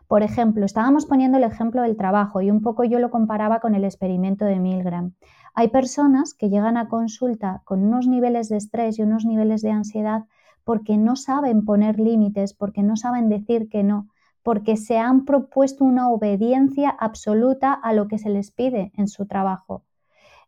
Por 0.09 0.23
ejemplo, 0.23 0.65
estábamos 0.65 1.05
poniendo 1.05 1.37
el 1.37 1.43
ejemplo 1.43 1.83
del 1.83 1.95
trabajo 1.95 2.41
y 2.41 2.49
un 2.49 2.63
poco 2.63 2.83
yo 2.83 2.97
lo 2.97 3.11
comparaba 3.11 3.59
con 3.59 3.75
el 3.75 3.83
experimento 3.83 4.43
de 4.43 4.59
Milgram. 4.59 5.13
Hay 5.53 5.67
personas 5.67 6.33
que 6.33 6.49
llegan 6.49 6.77
a 6.77 6.87
consulta 6.87 7.61
con 7.63 7.83
unos 7.83 8.07
niveles 8.07 8.49
de 8.49 8.57
estrés 8.57 8.97
y 8.97 9.03
unos 9.03 9.25
niveles 9.25 9.61
de 9.61 9.69
ansiedad 9.69 10.25
porque 10.63 10.97
no 10.97 11.15
saben 11.15 11.63
poner 11.63 11.99
límites, 11.99 12.55
porque 12.55 12.81
no 12.81 12.97
saben 12.97 13.29
decir 13.29 13.69
que 13.69 13.83
no, 13.83 14.07
porque 14.41 14.77
se 14.77 14.97
han 14.97 15.25
propuesto 15.25 15.85
una 15.85 16.09
obediencia 16.09 16.89
absoluta 16.89 17.71
a 17.71 17.93
lo 17.93 18.07
que 18.07 18.17
se 18.17 18.31
les 18.31 18.49
pide 18.49 18.91
en 18.97 19.07
su 19.07 19.27
trabajo. 19.27 19.83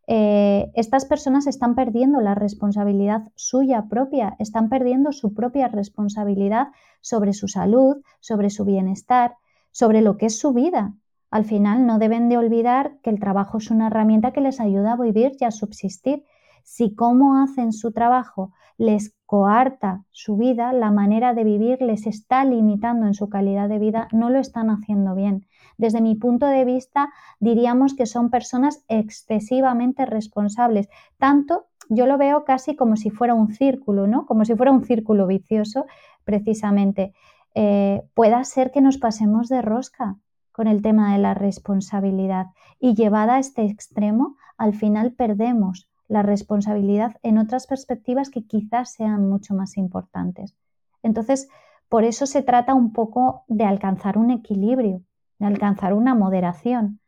Eh, 0.07 0.71
estas 0.73 1.05
personas 1.05 1.45
están 1.45 1.75
perdiendo 1.75 2.19
la 2.19 2.33
responsabilidad 2.33 3.29
suya 3.35 3.85
propia, 3.89 4.35
están 4.39 4.69
perdiendo 4.69 5.11
su 5.11 5.35
propia 5.35 5.67
responsabilidad 5.67 6.69
sobre 6.99 7.33
su 7.33 7.47
salud, 7.47 7.97
sobre 8.19 8.49
su 8.49 8.65
bienestar, 8.65 9.35
sobre 9.71 10.01
lo 10.01 10.17
que 10.17 10.27
es 10.27 10.39
su 10.39 10.53
vida. 10.53 10.93
Al 11.29 11.45
final 11.45 11.85
no 11.85 11.97
deben 11.97 12.27
de 12.29 12.37
olvidar 12.37 12.97
que 13.01 13.09
el 13.09 13.19
trabajo 13.19 13.57
es 13.57 13.71
una 13.71 13.87
herramienta 13.87 14.31
que 14.31 14.41
les 14.41 14.59
ayuda 14.59 14.93
a 14.93 15.01
vivir 15.01 15.31
y 15.39 15.45
a 15.45 15.51
subsistir. 15.51 16.25
Si 16.63 16.93
cómo 16.93 17.41
hacen 17.41 17.71
su 17.71 17.91
trabajo 17.91 18.51
les 18.77 19.15
coarta 19.25 20.03
su 20.11 20.35
vida, 20.37 20.73
la 20.73 20.91
manera 20.91 21.33
de 21.33 21.43
vivir 21.43 21.81
les 21.81 22.05
está 22.05 22.43
limitando 22.43 23.05
en 23.05 23.13
su 23.13 23.29
calidad 23.29 23.69
de 23.69 23.79
vida, 23.79 24.07
no 24.11 24.29
lo 24.29 24.39
están 24.39 24.69
haciendo 24.69 25.15
bien. 25.15 25.45
Desde 25.77 26.01
mi 26.01 26.15
punto 26.15 26.47
de 26.47 26.65
vista, 26.65 27.09
diríamos 27.39 27.93
que 27.93 28.05
son 28.05 28.29
personas 28.29 28.83
excesivamente 28.89 30.05
responsables. 30.05 30.89
Tanto, 31.17 31.67
yo 31.89 32.07
lo 32.07 32.17
veo 32.17 32.43
casi 32.43 32.75
como 32.75 32.97
si 32.97 33.09
fuera 33.09 33.33
un 33.33 33.53
círculo, 33.53 34.07
¿no? 34.07 34.25
Como 34.25 34.45
si 34.45 34.55
fuera 34.55 34.71
un 34.71 34.83
círculo 34.83 35.27
vicioso, 35.27 35.85
precisamente. 36.23 37.13
Eh, 37.53 38.03
pueda 38.13 38.43
ser 38.43 38.71
que 38.71 38.81
nos 38.81 38.97
pasemos 38.97 39.49
de 39.49 39.61
rosca 39.61 40.17
con 40.51 40.67
el 40.67 40.81
tema 40.81 41.13
de 41.13 41.19
la 41.19 41.33
responsabilidad 41.33 42.47
y 42.79 42.93
llevada 42.93 43.35
a 43.35 43.39
este 43.39 43.65
extremo, 43.65 44.37
al 44.57 44.73
final 44.73 45.13
perdemos 45.13 45.89
la 46.07 46.21
responsabilidad 46.23 47.17
en 47.23 47.37
otras 47.37 47.67
perspectivas 47.67 48.29
que 48.29 48.45
quizás 48.45 48.93
sean 48.93 49.29
mucho 49.29 49.53
más 49.53 49.77
importantes. 49.77 50.55
Entonces, 51.03 51.49
por 51.89 52.05
eso 52.05 52.25
se 52.25 52.41
trata 52.41 52.73
un 52.73 52.93
poco 52.93 53.43
de 53.47 53.65
alcanzar 53.65 54.17
un 54.17 54.31
equilibrio, 54.31 55.01
de 55.39 55.45
alcanzar 55.45 55.93
una 55.93 56.15
moderación 56.15 57.00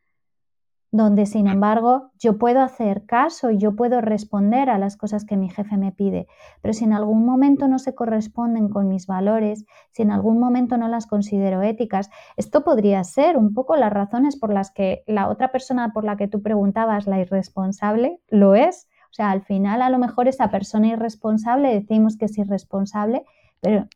donde 0.94 1.26
sin 1.26 1.48
embargo 1.48 2.12
yo 2.20 2.38
puedo 2.38 2.62
hacer 2.62 3.08
caso 3.08 3.50
y 3.50 3.58
yo 3.58 3.76
puedo 3.76 4.00
responder 4.00 4.70
a 4.70 4.78
las 4.78 4.96
cosas 4.96 5.26
que 5.26 5.36
mi 5.36 5.50
jefe 5.50 5.76
me 5.76 5.92
pide, 5.92 6.28
pero 6.62 6.72
si 6.72 6.84
en 6.84 6.94
algún 6.94 7.26
momento 7.26 7.68
no 7.68 7.80
se 7.80 7.96
corresponden 7.96 8.70
con 8.70 8.88
mis 8.88 9.08
valores, 9.08 9.66
si 9.92 10.04
en 10.04 10.12
algún 10.12 10.40
momento 10.40 10.78
no 10.78 10.88
las 10.88 11.08
considero 11.08 11.64
éticas, 11.64 12.12
esto 12.38 12.64
podría 12.64 13.04
ser 13.04 13.38
un 13.38 13.56
poco 13.56 13.76
las 13.76 13.92
razones 13.92 14.38
por 14.38 14.54
las 14.54 14.70
que 14.70 15.04
la 15.08 15.30
otra 15.30 15.52
persona 15.52 15.94
por 15.94 16.04
la 16.04 16.16
que 16.16 16.28
tú 16.28 16.44
preguntabas, 16.44 17.08
la 17.08 17.20
irresponsable, 17.20 18.22
lo 18.30 18.54
es. 18.54 18.88
O 19.10 19.16
sea, 19.16 19.32
al 19.32 19.42
final 19.42 19.82
a 19.82 19.90
lo 19.90 19.98
mejor 19.98 20.28
esa 20.28 20.52
persona 20.52 20.90
irresponsable 20.90 21.74
decimos 21.74 22.18
que 22.18 22.26
es 22.26 22.38
irresponsable, 22.38 23.26
pero 23.62 23.88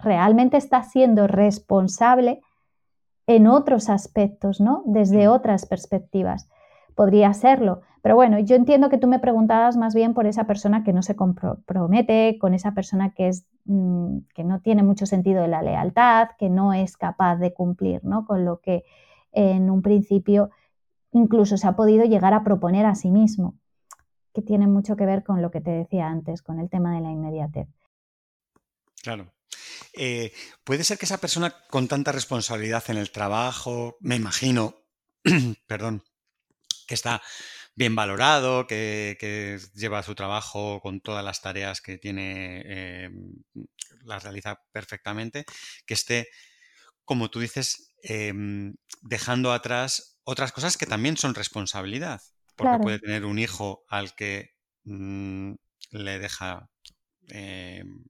realmente 0.00 0.56
está 0.56 0.82
siendo 0.82 1.28
responsable 1.28 2.40
en 3.26 3.46
otros 3.46 3.88
aspectos, 3.88 4.60
¿no? 4.60 4.82
Desde 4.86 5.28
otras 5.28 5.66
perspectivas. 5.66 6.48
Podría 6.94 7.32
serlo. 7.34 7.82
Pero 8.02 8.16
bueno, 8.16 8.38
yo 8.40 8.56
entiendo 8.56 8.90
que 8.90 8.98
tú 8.98 9.06
me 9.06 9.20
preguntabas 9.20 9.76
más 9.76 9.94
bien 9.94 10.12
por 10.12 10.26
esa 10.26 10.44
persona 10.46 10.82
que 10.82 10.92
no 10.92 11.02
se 11.02 11.14
compromete, 11.14 12.36
con 12.40 12.52
esa 12.52 12.74
persona 12.74 13.12
que, 13.14 13.28
es, 13.28 13.46
mm, 13.64 14.18
que 14.34 14.42
no 14.44 14.60
tiene 14.60 14.82
mucho 14.82 15.06
sentido 15.06 15.42
de 15.42 15.48
la 15.48 15.62
lealtad, 15.62 16.30
que 16.36 16.50
no 16.50 16.72
es 16.72 16.96
capaz 16.96 17.36
de 17.36 17.54
cumplir, 17.54 18.04
¿no? 18.04 18.26
Con 18.26 18.44
lo 18.44 18.60
que 18.60 18.84
en 19.30 19.70
un 19.70 19.82
principio 19.82 20.50
incluso 21.12 21.56
se 21.56 21.66
ha 21.68 21.76
podido 21.76 22.04
llegar 22.04 22.34
a 22.34 22.44
proponer 22.44 22.86
a 22.86 22.94
sí 22.94 23.10
mismo. 23.10 23.54
que 24.34 24.40
tienen 24.40 24.72
mucho 24.72 24.96
que 24.96 25.04
ver 25.04 25.24
con 25.24 25.42
lo 25.42 25.50
que 25.50 25.60
te 25.60 25.70
decía 25.70 26.08
antes, 26.08 26.40
con 26.40 26.58
el 26.58 26.70
tema 26.70 26.94
de 26.94 27.02
la 27.02 27.10
inmediatez. 27.10 27.68
Claro. 29.02 29.26
Eh, 29.92 30.32
puede 30.64 30.84
ser 30.84 30.98
que 30.98 31.04
esa 31.04 31.18
persona 31.18 31.54
con 31.68 31.88
tanta 31.88 32.12
responsabilidad 32.12 32.84
en 32.88 32.96
el 32.96 33.10
trabajo, 33.10 33.96
me 34.00 34.16
imagino, 34.16 34.86
perdón, 35.66 36.02
que 36.86 36.94
está 36.94 37.22
bien 37.74 37.94
valorado, 37.94 38.66
que, 38.66 39.60
lleva 39.74 40.02
su 40.02 40.14
trabajo 40.14 40.80
con 40.80 41.00
todas 41.00 41.24
las 41.24 41.40
tareas 41.40 41.80
que 41.80 41.98
tiene, 41.98 42.62
eh, 42.66 43.10
las 44.04 44.22
realiza 44.22 44.60
perfectamente, 44.72 45.44
que 45.86 45.94
esté, 45.94 46.28
como 47.04 47.30
tú 47.30 47.40
dices, 47.40 47.94
em, 48.02 48.74
dejando 49.02 49.52
atrás 49.52 50.18
otras 50.24 50.52
cosas 50.52 50.76
que 50.76 50.86
también 50.86 51.16
son 51.16 51.34
responsabilidad, 51.34 52.20
porque 52.56 52.78
puede 52.78 52.98
tener 52.98 53.24
un 53.24 53.38
hijo 53.38 53.84
al 53.88 54.14
que 54.14 54.50
mm, 54.84 55.54
le 55.90 56.18
deja 56.18 56.68
em, 57.28 58.04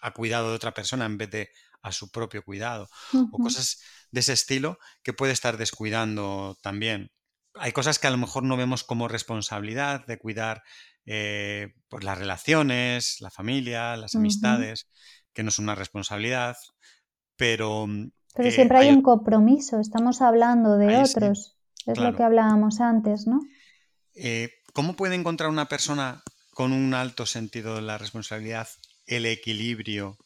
a 0.00 0.12
cuidado 0.12 0.50
de 0.50 0.56
otra 0.56 0.74
persona 0.74 1.06
en 1.06 1.18
vez 1.18 1.30
de 1.30 1.50
a 1.82 1.92
su 1.92 2.10
propio 2.10 2.42
cuidado, 2.42 2.88
o 3.30 3.38
cosas 3.38 3.80
de 4.10 4.20
ese 4.20 4.32
estilo 4.32 4.78
que 5.04 5.12
puede 5.12 5.32
estar 5.32 5.56
descuidando 5.56 6.58
también. 6.60 7.12
Hay 7.54 7.72
cosas 7.72 7.98
que 7.98 8.08
a 8.08 8.10
lo 8.10 8.18
mejor 8.18 8.42
no 8.42 8.56
vemos 8.56 8.82
como 8.82 9.06
responsabilidad 9.06 10.04
de 10.06 10.18
cuidar 10.18 10.62
eh, 11.06 11.74
pues 11.88 12.02
las 12.02 12.18
relaciones, 12.18 13.20
la 13.20 13.30
familia, 13.30 13.96
las 13.96 14.16
amistades, 14.16 14.88
que 15.32 15.44
no 15.44 15.52
son 15.52 15.66
una 15.66 15.76
responsabilidad, 15.76 16.56
pero... 17.36 17.86
Mm, 17.86 18.10
pero 18.34 18.48
eh, 18.48 18.52
siempre 18.52 18.78
hay, 18.78 18.90
un 18.90 19.02
compromiso, 19.02 19.78
estamos 19.78 20.20
hablando 20.20 20.76
de 20.76 20.96
otros, 20.98 21.56
es 21.86 21.98
lo 21.98 22.14
que 22.16 22.22
hablábamos 22.22 22.80
antes, 22.80 23.26
¿no? 23.26 23.40
Eh, 24.14 24.50
¿Cómo 24.72 24.96
puede 24.96 25.14
encontrar 25.14 25.48
una 25.48 25.68
persona 25.68 26.22
con 26.52 26.72
un 26.72 26.92
alto 26.94 27.26
sentido 27.26 27.76
de 27.76 27.82
la 27.82 27.96
responsabilidad 27.96 28.68
el 29.06 29.26
equilibrio 29.26 30.18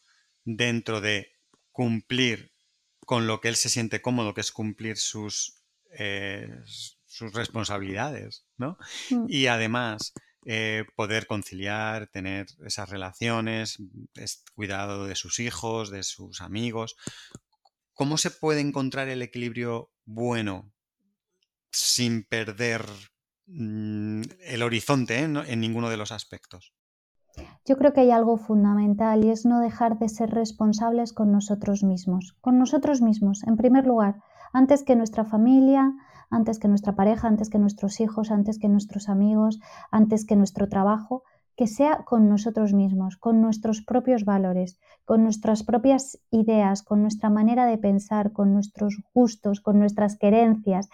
dentro 0.43 1.01
de 1.01 1.31
cumplir 1.71 2.51
con 3.05 3.27
lo 3.27 3.41
que 3.41 3.49
él 3.49 3.55
se 3.55 3.69
siente 3.69 4.01
cómodo, 4.01 4.33
que 4.33 4.41
es 4.41 4.51
cumplir 4.51 4.97
sus, 4.97 5.63
sus 7.05 7.33
responsabilidades, 7.33 8.45
¿no? 8.57 8.77
Mm. 9.09 9.25
Y 9.27 9.47
además 9.47 10.13
eh, 10.45 10.85
poder 10.95 11.27
conciliar, 11.27 12.07
tener 12.07 12.47
esas 12.65 12.89
relaciones, 12.89 13.77
cuidado 14.55 15.05
de 15.05 15.15
sus 15.15 15.39
hijos, 15.39 15.91
de 15.91 16.01
sus 16.01 16.41
amigos. 16.41 16.95
¿Cómo 17.93 18.17
se 18.17 18.31
puede 18.31 18.61
encontrar 18.61 19.07
el 19.09 19.21
equilibrio 19.21 19.91
bueno 20.05 20.73
sin 21.71 22.23
perder 22.23 22.83
mm, 23.45 24.21
el 24.39 24.63
horizonte 24.63 25.19
¿eh? 25.19 25.23
en 25.25 25.59
ninguno 25.59 25.91
de 25.91 25.97
los 25.97 26.11
aspectos? 26.11 26.73
Yo 27.63 27.77
creo 27.77 27.93
que 27.93 28.01
hay 28.01 28.11
algo 28.11 28.37
fundamental 28.37 29.23
y 29.23 29.29
es 29.29 29.45
no 29.45 29.59
dejar 29.59 29.99
de 29.99 30.09
ser 30.09 30.31
responsables 30.31 31.13
con 31.13 31.31
nosotros 31.31 31.83
mismos, 31.83 32.35
con 32.41 32.57
nosotros 32.57 33.01
mismos, 33.01 33.43
en 33.43 33.55
primer 33.55 33.85
lugar, 33.85 34.15
antes 34.51 34.83
que 34.83 34.95
nuestra 34.95 35.25
familia, 35.25 35.93
antes 36.31 36.57
que 36.57 36.67
nuestra 36.67 36.95
pareja, 36.95 37.27
antes 37.27 37.49
que 37.49 37.59
nuestros 37.59 37.99
hijos, 37.99 38.31
antes 38.31 38.57
que 38.57 38.67
nuestros 38.67 39.09
amigos, 39.09 39.59
antes 39.91 40.25
que 40.25 40.35
nuestro 40.35 40.69
trabajo, 40.69 41.23
que 41.55 41.67
sea 41.67 42.03
con 42.03 42.29
nosotros 42.29 42.73
mismos, 42.73 43.17
con 43.17 43.41
nuestros 43.41 43.83
propios 43.83 44.25
valores, 44.25 44.79
con 45.05 45.21
nuestras 45.21 45.63
propias 45.63 46.19
ideas, 46.31 46.81
con 46.81 47.03
nuestra 47.03 47.29
manera 47.29 47.67
de 47.67 47.77
pensar, 47.77 48.31
con 48.31 48.53
nuestros 48.53 49.03
gustos, 49.13 49.61
con 49.61 49.77
nuestras 49.77 50.17
querencias. 50.17 50.89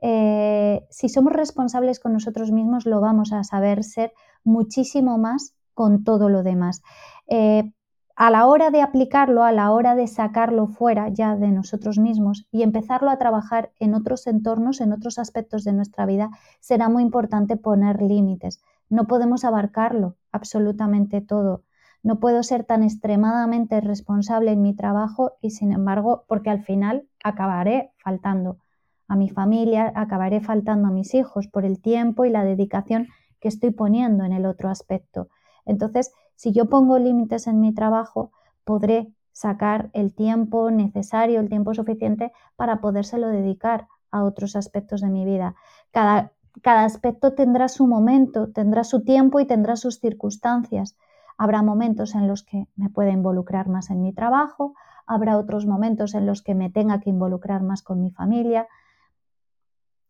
Eh, 0.00 0.84
si 0.90 1.08
somos 1.08 1.32
responsables 1.32 2.00
con 2.00 2.12
nosotros 2.12 2.50
mismos, 2.50 2.86
lo 2.86 3.00
vamos 3.00 3.32
a 3.32 3.44
saber 3.44 3.84
ser 3.84 4.12
muchísimo 4.42 5.18
más 5.18 5.54
con 5.78 6.02
todo 6.02 6.28
lo 6.28 6.42
demás. 6.42 6.82
Eh, 7.28 7.72
a 8.16 8.30
la 8.30 8.46
hora 8.46 8.72
de 8.72 8.82
aplicarlo, 8.82 9.44
a 9.44 9.52
la 9.52 9.70
hora 9.70 9.94
de 9.94 10.08
sacarlo 10.08 10.66
fuera 10.66 11.08
ya 11.08 11.36
de 11.36 11.52
nosotros 11.52 11.98
mismos 12.00 12.48
y 12.50 12.64
empezarlo 12.64 13.10
a 13.10 13.18
trabajar 13.18 13.70
en 13.78 13.94
otros 13.94 14.26
entornos, 14.26 14.80
en 14.80 14.92
otros 14.92 15.20
aspectos 15.20 15.62
de 15.62 15.72
nuestra 15.72 16.04
vida, 16.04 16.30
será 16.58 16.88
muy 16.88 17.04
importante 17.04 17.56
poner 17.56 18.02
límites. 18.02 18.60
No 18.90 19.06
podemos 19.06 19.44
abarcarlo 19.44 20.16
absolutamente 20.32 21.20
todo. 21.20 21.62
No 22.02 22.18
puedo 22.18 22.42
ser 22.42 22.64
tan 22.64 22.82
extremadamente 22.82 23.80
responsable 23.80 24.50
en 24.50 24.62
mi 24.62 24.74
trabajo 24.74 25.34
y 25.40 25.50
sin 25.50 25.70
embargo, 25.70 26.24
porque 26.26 26.50
al 26.50 26.64
final 26.64 27.06
acabaré 27.22 27.92
faltando 28.02 28.58
a 29.06 29.14
mi 29.14 29.30
familia, 29.30 29.92
acabaré 29.94 30.40
faltando 30.40 30.88
a 30.88 30.90
mis 30.90 31.14
hijos 31.14 31.46
por 31.46 31.64
el 31.64 31.80
tiempo 31.80 32.24
y 32.24 32.30
la 32.30 32.42
dedicación 32.42 33.06
que 33.38 33.46
estoy 33.46 33.70
poniendo 33.70 34.24
en 34.24 34.32
el 34.32 34.44
otro 34.44 34.70
aspecto. 34.70 35.28
Entonces, 35.68 36.12
si 36.34 36.52
yo 36.52 36.68
pongo 36.68 36.98
límites 36.98 37.46
en 37.46 37.60
mi 37.60 37.72
trabajo, 37.72 38.32
podré 38.64 39.12
sacar 39.32 39.90
el 39.92 40.14
tiempo 40.14 40.70
necesario, 40.72 41.38
el 41.38 41.48
tiempo 41.48 41.72
suficiente 41.74 42.32
para 42.56 42.80
podérselo 42.80 43.28
dedicar 43.28 43.86
a 44.10 44.24
otros 44.24 44.56
aspectos 44.56 45.00
de 45.00 45.10
mi 45.10 45.24
vida. 45.24 45.54
Cada, 45.92 46.32
cada 46.62 46.84
aspecto 46.84 47.34
tendrá 47.34 47.68
su 47.68 47.86
momento, 47.86 48.50
tendrá 48.50 48.82
su 48.82 49.04
tiempo 49.04 49.38
y 49.38 49.46
tendrá 49.46 49.76
sus 49.76 50.00
circunstancias. 50.00 50.96
Habrá 51.36 51.62
momentos 51.62 52.14
en 52.14 52.26
los 52.26 52.42
que 52.42 52.66
me 52.74 52.90
pueda 52.90 53.10
involucrar 53.10 53.68
más 53.68 53.90
en 53.90 54.02
mi 54.02 54.12
trabajo, 54.12 54.74
habrá 55.06 55.38
otros 55.38 55.66
momentos 55.66 56.14
en 56.14 56.26
los 56.26 56.42
que 56.42 56.54
me 56.54 56.70
tenga 56.70 56.98
que 56.98 57.10
involucrar 57.10 57.62
más 57.62 57.82
con 57.82 58.00
mi 58.00 58.10
familia. 58.10 58.66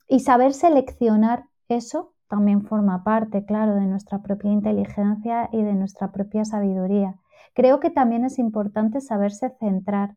Y 0.09 0.21
saber 0.21 0.55
seleccionar 0.55 1.45
eso 1.69 2.15
también 2.29 2.63
forma 2.63 3.05
parte, 3.05 3.45
claro, 3.45 3.75
de 3.75 3.87
nuestra 3.87 4.23
propia 4.23 4.53
inteligencia 4.53 5.49
y 5.53 5.63
de 5.63 5.75
nuestra 5.75 6.13
propia 6.13 6.45
sabiduría. 6.45 7.17
Creo 7.55 7.81
que 7.81 7.91
también 7.91 8.25
es 8.25 8.39
importante 8.39 9.01
saberse 9.01 9.51
centrar. 9.59 10.17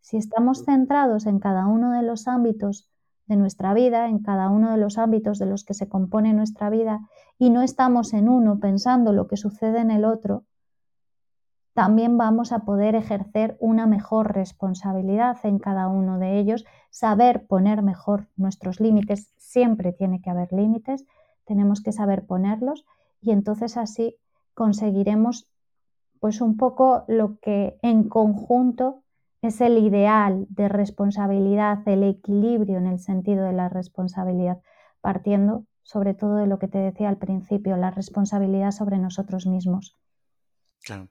Si 0.00 0.16
estamos 0.16 0.64
centrados 0.64 1.26
en 1.26 1.38
cada 1.38 1.66
uno 1.66 1.92
de 1.92 2.02
los 2.02 2.26
ámbitos 2.26 2.90
de 3.26 3.36
nuestra 3.36 3.74
vida, 3.74 4.08
en 4.08 4.20
cada 4.20 4.48
uno 4.48 4.72
de 4.72 4.78
los 4.78 4.98
ámbitos 4.98 5.38
de 5.38 5.46
los 5.46 5.64
que 5.64 5.74
se 5.74 5.88
compone 5.88 6.32
nuestra 6.32 6.70
vida, 6.70 7.00
y 7.38 7.50
no 7.50 7.62
estamos 7.62 8.12
en 8.14 8.28
uno 8.28 8.58
pensando 8.58 9.12
lo 9.12 9.28
que 9.28 9.36
sucede 9.36 9.80
en 9.80 9.90
el 9.90 10.04
otro, 10.04 10.44
también 11.74 12.18
vamos 12.18 12.52
a 12.52 12.60
poder 12.60 12.94
ejercer 12.94 13.56
una 13.60 13.86
mejor 13.86 14.34
responsabilidad 14.34 15.38
en 15.44 15.58
cada 15.58 15.88
uno 15.88 16.18
de 16.18 16.38
ellos, 16.38 16.66
saber 16.90 17.46
poner 17.46 17.82
mejor 17.82 18.28
nuestros 18.36 18.80
límites, 18.80 19.32
siempre 19.38 19.92
tiene 19.92 20.20
que 20.20 20.30
haber 20.30 20.52
límites, 20.52 21.06
tenemos 21.50 21.82
que 21.82 21.90
saber 21.90 22.26
ponerlos 22.26 22.84
y 23.20 23.32
entonces 23.32 23.76
así 23.76 24.16
conseguiremos 24.54 25.48
pues 26.20 26.40
un 26.40 26.56
poco 26.56 27.04
lo 27.08 27.40
que 27.40 27.76
en 27.82 28.08
conjunto 28.08 29.02
es 29.42 29.60
el 29.60 29.78
ideal 29.78 30.46
de 30.48 30.68
responsabilidad, 30.68 31.80
el 31.88 32.04
equilibrio 32.04 32.78
en 32.78 32.86
el 32.86 33.00
sentido 33.00 33.44
de 33.44 33.52
la 33.52 33.68
responsabilidad, 33.68 34.62
partiendo 35.00 35.66
sobre 35.82 36.14
todo 36.14 36.36
de 36.36 36.46
lo 36.46 36.60
que 36.60 36.68
te 36.68 36.78
decía 36.78 37.08
al 37.08 37.18
principio, 37.18 37.76
la 37.76 37.90
responsabilidad 37.90 38.70
sobre 38.70 38.98
nosotros 38.98 39.46
mismos. 39.46 39.96
Claro. 40.84 41.08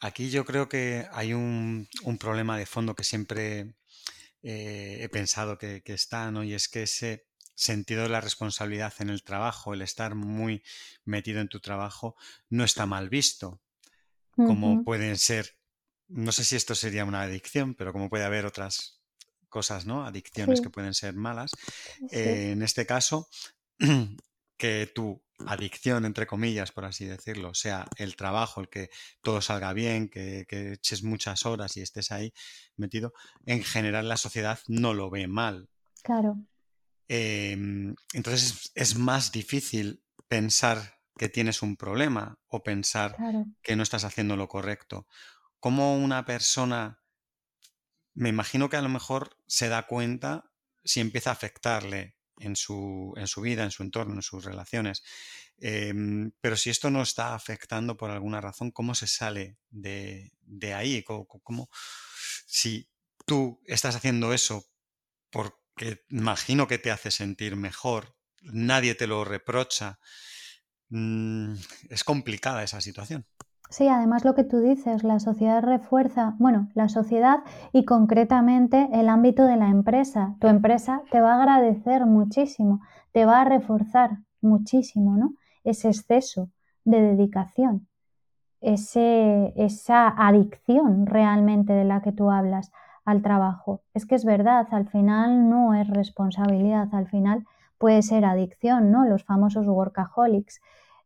Aquí 0.00 0.30
yo 0.30 0.46
creo 0.46 0.66
que 0.66 1.06
hay 1.12 1.34
un, 1.34 1.88
problema 2.18 2.56
de 2.56 2.64
fondo 2.64 2.94
que 2.94 3.04
siempre 3.04 3.74
eh, 4.42 4.98
he 5.02 5.08
pensado 5.10 5.58
que, 5.58 5.82
que 5.82 5.92
está, 5.92 6.30
¿no? 6.30 6.42
Y 6.42 6.54
es 6.54 6.68
que 6.68 6.84
ese 6.84 7.26
sentido 7.54 8.02
de 8.02 8.08
la 8.08 8.20
responsabilidad 8.20 8.92
en 8.98 9.10
el 9.10 9.22
trabajo, 9.22 9.74
el 9.74 9.82
estar 9.82 10.14
muy 10.14 10.62
metido 11.04 11.40
en 11.40 11.48
tu 11.48 11.60
trabajo, 11.60 12.16
no 12.48 12.64
está 12.64 12.86
mal 12.86 13.08
visto, 13.08 13.60
como 14.36 14.82
pueden 14.82 15.16
ser, 15.16 15.56
no 16.08 16.32
sé 16.32 16.44
si 16.44 16.56
esto 16.56 16.74
sería 16.74 17.04
una 17.04 17.22
adicción, 17.22 17.74
pero 17.74 17.92
como 17.92 18.08
puede 18.08 18.24
haber 18.24 18.46
otras 18.46 19.00
cosas, 19.48 19.86
¿no? 19.86 20.04
Adicciones 20.04 20.60
que 20.60 20.70
pueden 20.70 20.94
ser 20.94 21.14
malas. 21.14 21.52
Eh, 22.10 22.50
en 22.52 22.62
este 22.62 22.86
caso, 22.86 23.28
que 24.56 24.90
tu 24.92 25.22
adicción, 25.46 26.04
entre 26.04 26.26
comillas, 26.26 26.72
por 26.72 26.84
así 26.84 27.04
decirlo, 27.04 27.54
sea 27.54 27.86
el 27.96 28.16
trabajo, 28.16 28.60
el 28.60 28.68
que 28.68 28.90
todo 29.22 29.40
salga 29.40 29.72
bien, 29.72 30.08
que, 30.08 30.46
que, 30.48 30.72
eches 30.72 31.04
muchas 31.04 31.46
horas 31.46 31.76
y 31.76 31.82
estés 31.82 32.10
ahí 32.10 32.32
metido, 32.76 33.12
en 33.46 33.62
general 33.62 34.08
la 34.08 34.16
sociedad 34.16 34.58
no 34.66 34.94
lo 34.94 35.10
ve 35.10 35.28
mal. 35.28 35.68
Claro. 36.02 36.36
Em, 37.08 37.94
entonces 38.12 38.72
es 38.74 38.96
más 38.96 39.32
difícil 39.32 40.04
pensar 40.28 41.00
que 41.16 41.28
tienes 41.28 41.62
un 41.62 41.76
problema 41.76 42.38
o 42.48 42.62
pensar 42.62 43.16
que 43.62 43.76
no 43.76 43.82
estás 43.82 44.04
haciendo 44.04 44.36
lo 44.36 44.48
correcto. 44.48 45.06
Como 45.60 45.96
una 45.96 46.24
persona, 46.24 47.02
me 48.14 48.28
imagino 48.28 48.68
que 48.68 48.76
a 48.76 48.82
lo 48.82 48.88
mejor 48.88 49.38
se 49.46 49.68
da 49.68 49.86
cuenta 49.86 50.50
si 50.82 51.00
empieza 51.00 51.30
a 51.30 51.34
afectarle 51.34 52.16
en 52.38 52.56
su, 52.56 53.14
en 53.16 53.26
su 53.26 53.40
vida, 53.40 53.62
en 53.64 53.70
su 53.70 53.82
entorno, 53.82 54.14
en 54.14 54.22
sus 54.22 54.44
relaciones. 54.44 55.02
Em, 55.58 56.32
pero 56.40 56.56
si 56.56 56.70
esto 56.70 56.90
no 56.90 57.02
está 57.02 57.34
afectando 57.34 57.96
por 57.96 58.10
alguna 58.10 58.40
razón, 58.40 58.70
¿cómo 58.72 58.94
se 58.94 59.06
sale 59.06 59.56
de, 59.70 60.32
de 60.40 60.74
ahí? 60.74 61.04
¿Cómo, 61.04 61.68
si 62.46 62.90
tú 63.24 63.62
estás 63.66 63.94
haciendo 63.94 64.32
eso 64.32 64.66
por 65.30 65.63
que 65.76 66.04
imagino 66.10 66.66
que 66.66 66.78
te 66.78 66.90
hace 66.90 67.10
sentir 67.10 67.56
mejor, 67.56 68.14
nadie 68.42 68.94
te 68.94 69.06
lo 69.06 69.24
reprocha, 69.24 69.98
mm, 70.90 71.54
es 71.90 72.04
complicada 72.04 72.62
esa 72.62 72.80
situación. 72.80 73.26
Sí, 73.70 73.88
además 73.88 74.24
lo 74.24 74.34
que 74.34 74.44
tú 74.44 74.60
dices, 74.60 75.02
la 75.02 75.18
sociedad 75.18 75.62
refuerza, 75.62 76.36
bueno, 76.38 76.68
la 76.74 76.88
sociedad 76.88 77.38
y 77.72 77.84
concretamente 77.84 78.88
el 78.92 79.08
ámbito 79.08 79.44
de 79.44 79.56
la 79.56 79.68
empresa. 79.68 80.36
Tu 80.38 80.46
empresa 80.46 81.02
te 81.10 81.20
va 81.20 81.32
a 81.32 81.38
agradecer 81.38 82.06
muchísimo, 82.06 82.82
te 83.12 83.24
va 83.24 83.40
a 83.40 83.44
reforzar 83.44 84.18
muchísimo, 84.40 85.16
¿no? 85.16 85.34
Ese 85.64 85.88
exceso 85.88 86.50
de 86.84 87.00
dedicación, 87.00 87.88
ese, 88.60 89.52
esa 89.56 90.08
adicción 90.08 91.06
realmente 91.06 91.72
de 91.72 91.84
la 91.84 92.02
que 92.02 92.12
tú 92.12 92.30
hablas 92.30 92.70
al 93.04 93.22
trabajo. 93.22 93.82
Es 93.92 94.06
que 94.06 94.14
es 94.14 94.24
verdad, 94.24 94.66
al 94.70 94.88
final 94.88 95.48
no 95.48 95.74
es 95.74 95.88
responsabilidad, 95.88 96.88
al 96.92 97.06
final 97.06 97.44
puede 97.78 98.02
ser 98.02 98.24
adicción, 98.24 98.90
¿no? 98.90 99.04
Los 99.04 99.24
famosos 99.24 99.66
workaholics 99.66 100.60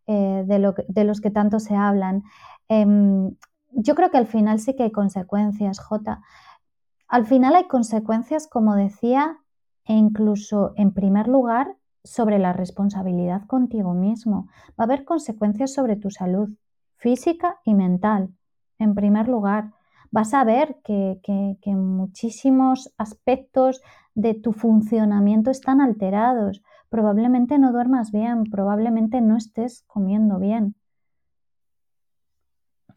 eh, 0.07 0.45
de, 0.47 1.05
los 1.05 1.21
que 1.21 1.31
tanto 1.31 1.61
se 1.61 1.75
hablan. 1.75 2.23
Em, 2.69 3.35
yo 3.73 3.95
creo 3.95 4.11
que 4.11 4.19
al 4.19 4.27
final 4.27 4.61
sí 4.61 4.75
que 4.75 4.85
hay 4.85 4.93
consecuencias, 4.93 5.81
J. 5.81 6.21
Al 7.09 7.27
final 7.27 7.57
hay 7.57 7.65
consecuencias, 7.65 8.47
como 8.47 8.75
decía, 8.75 9.39
e 9.85 9.95
incluso 9.95 10.73
en 10.77 10.93
primer 10.93 11.29
lugar 11.29 11.77
sobre 12.05 12.39
la 12.39 12.53
responsabilidad 12.53 13.47
contigo 13.47 13.95
mismo. 13.95 14.49
Va 14.79 14.83
a 14.83 14.83
haber 14.85 15.05
consecuencias 15.05 15.73
sobre 15.73 15.97
tu 15.97 16.11
salud 16.11 16.51
física 16.97 17.61
y 17.65 17.75
mental, 17.75 18.31
en 18.79 18.95
primer 18.95 19.29
lugar. 19.29 19.73
Vas 20.11 20.35
a 20.35 20.45
ver 20.45 20.77
que, 20.85 21.21
que 21.23 21.75
muchísimos 21.75 22.93
aspectos 22.99 23.81
de 24.15 24.35
tu 24.35 24.53
funcionamiento 24.53 25.51
están 25.51 25.81
alterados. 25.81 26.63
Probablemente 26.89 27.59
no 27.59 27.73
duermas 27.73 28.11
bien, 28.11 28.45
probablemente 28.45 29.21
no 29.21 29.37
estés 29.37 29.85
comiendo 29.87 30.39
bien 30.39 30.75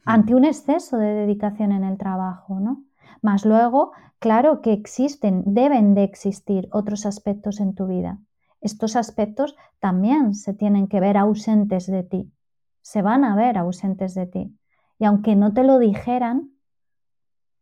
ante 0.06 0.36
un 0.36 0.45
exceso 0.45 0.97
de 0.97 1.13
dedicación 1.13 1.71
en 1.71 1.84
el 1.84 1.97
trabajo, 1.97 2.60
¿no? 2.60 2.84
Más 3.21 3.45
luego, 3.45 3.91
claro 4.19 4.62
que 4.62 4.74
existen, 4.74 5.43
deben 5.45 5.93
de 5.93 6.04
existir 6.04 6.67
otros 6.71 7.06
aspectos 7.06 7.60
en 7.60 7.76
tu 7.76 7.88
vida. 7.88 8.19
Estos 8.62 8.95
aspectos 8.95 9.56
también 9.80 10.34
se 10.34 10.54
tienen 10.54 10.88
que 10.88 11.00
ver 11.00 11.17
ausentes 11.17 11.88
de 11.88 12.04
ti, 12.04 12.32
se 12.82 13.02
van 13.02 13.24
a 13.24 13.36
ver 13.36 13.58
ausentes 13.58 14.13
de 14.13 14.28
ti. 14.28 14.58
Y 14.97 15.06
aunque 15.06 15.36
no 15.36 15.54
te 15.54 15.63
lo 15.63 15.80
dijeran, 15.80 16.51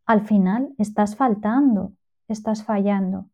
al 0.10 0.22
final 0.22 0.74
estás 0.80 1.15
faltando, 1.15 1.93
estás 2.28 2.63
fallando. 2.63 3.28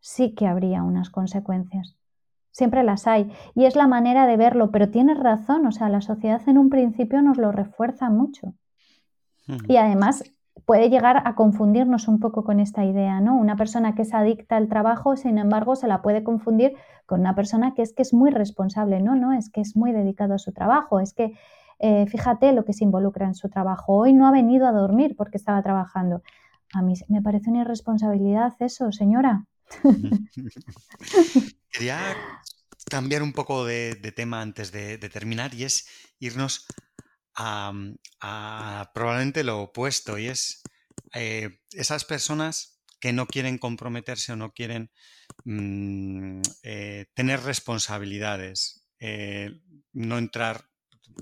Sí 0.00 0.34
que 0.34 0.46
habría 0.46 0.82
unas 0.82 1.08
consecuencias. 1.08 1.96
Siempre 2.50 2.82
las 2.82 3.06
hay. 3.06 3.32
Y 3.54 3.64
es 3.64 3.76
la 3.76 3.86
manera 3.86 4.26
de 4.26 4.36
verlo, 4.36 4.70
pero 4.70 4.90
tienes 4.90 5.18
razón, 5.18 5.64
o 5.64 5.72
sea, 5.72 5.88
la 5.88 6.02
sociedad 6.02 6.46
en 6.46 6.58
un 6.58 6.68
principio 6.68 7.22
nos 7.22 7.38
lo 7.38 7.50
refuerza 7.50 8.10
mucho. 8.10 8.52
Y 9.68 9.78
además 9.78 10.22
puede 10.66 10.90
llegar 10.90 11.22
a 11.24 11.34
confundirnos 11.34 12.08
un 12.08 12.20
poco 12.20 12.44
con 12.44 12.60
esta 12.60 12.84
idea, 12.84 13.22
¿no? 13.22 13.34
Una 13.34 13.56
persona 13.56 13.94
que 13.94 14.02
es 14.02 14.12
adicta 14.12 14.58
al 14.58 14.68
trabajo, 14.68 15.16
sin 15.16 15.38
embargo, 15.38 15.76
se 15.76 15.88
la 15.88 16.02
puede 16.02 16.22
confundir 16.24 16.74
con 17.06 17.20
una 17.20 17.34
persona 17.34 17.72
que 17.72 17.80
es 17.80 17.94
que 17.94 18.02
es 18.02 18.12
muy 18.12 18.30
responsable, 18.30 19.00
no, 19.00 19.16
no, 19.16 19.32
es 19.32 19.48
que 19.48 19.62
es 19.62 19.76
muy 19.78 19.92
dedicado 19.92 20.34
a 20.34 20.38
su 20.38 20.52
trabajo, 20.52 21.00
es 21.00 21.14
que 21.14 21.38
eh, 21.78 22.06
fíjate 22.08 22.52
lo 22.52 22.64
que 22.64 22.72
se 22.72 22.84
involucra 22.84 23.26
en 23.26 23.34
su 23.34 23.48
trabajo. 23.48 23.94
Hoy 23.94 24.12
no 24.12 24.26
ha 24.26 24.32
venido 24.32 24.66
a 24.66 24.72
dormir 24.72 25.14
porque 25.16 25.38
estaba 25.38 25.62
trabajando. 25.62 26.22
A 26.74 26.82
mí 26.82 26.94
me 27.08 27.22
parece 27.22 27.50
una 27.50 27.62
irresponsabilidad 27.62 28.54
eso, 28.60 28.90
señora. 28.92 29.46
Quería 31.70 32.16
cambiar 32.90 33.22
un 33.22 33.32
poco 33.32 33.64
de, 33.64 33.94
tema 34.16 34.42
antes 34.42 34.72
de, 34.72 34.98
terminar 34.98 35.54
y 35.54 35.64
es 35.64 35.86
irnos 36.18 36.66
a, 37.36 37.72
probablemente 38.92 39.44
lo 39.44 39.62
opuesto 39.62 40.18
y 40.18 40.26
es 40.26 40.62
eh, 41.14 41.60
esas 41.72 42.04
personas 42.04 42.80
que 43.00 43.12
no 43.12 43.26
quieren 43.26 43.58
comprometerse 43.58 44.32
o 44.32 44.36
no 44.36 44.52
quieren 44.52 44.90
mm, 45.44 46.40
eh, 46.64 47.06
tener 47.14 47.42
responsabilidades, 47.42 48.84
no 49.92 50.18
entrar 50.18 50.68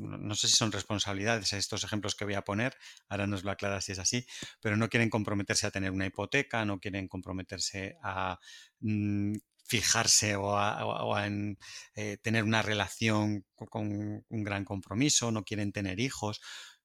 no 0.01 0.35
sé 0.35 0.49
si 0.49 0.57
son 0.57 0.73
responsabilidades 0.73 1.53
estos 1.53 1.85
ejemplos 1.85 2.15
que 2.15 2.25
voy 2.25 2.35
a 2.35 2.43
poner, 2.43 2.77
ahora 3.09 3.27
nos 3.27 3.45
lo 3.45 3.51
aclaras 3.51 3.85
si 3.85 3.93
es 3.93 3.99
así, 3.99 4.27
pero 4.61 4.77
no 4.77 4.89
quieren 4.89 5.11
comprometerse 5.11 5.67
a 5.67 5.71
tener 5.71 5.91
una 5.91 6.07
hipoteca, 6.07 6.65
no 6.65 6.79
quieren 6.79 7.09
comprometerse 7.09 7.97
a 8.03 8.39
mm, 8.81 9.35
fijarse 9.65 10.37
o 10.37 10.57
a, 10.57 11.27
en, 11.27 11.59
eh, 11.95 12.19
tener 12.23 12.45
una 12.45 12.63
relación 12.63 13.45
con 13.55 14.25
un 14.29 14.45
gran 14.45 14.65
compromiso, 14.65 15.31
no 15.31 15.45
quieren 15.45 15.73
tener 15.73 16.01
hijos, 16.01 16.41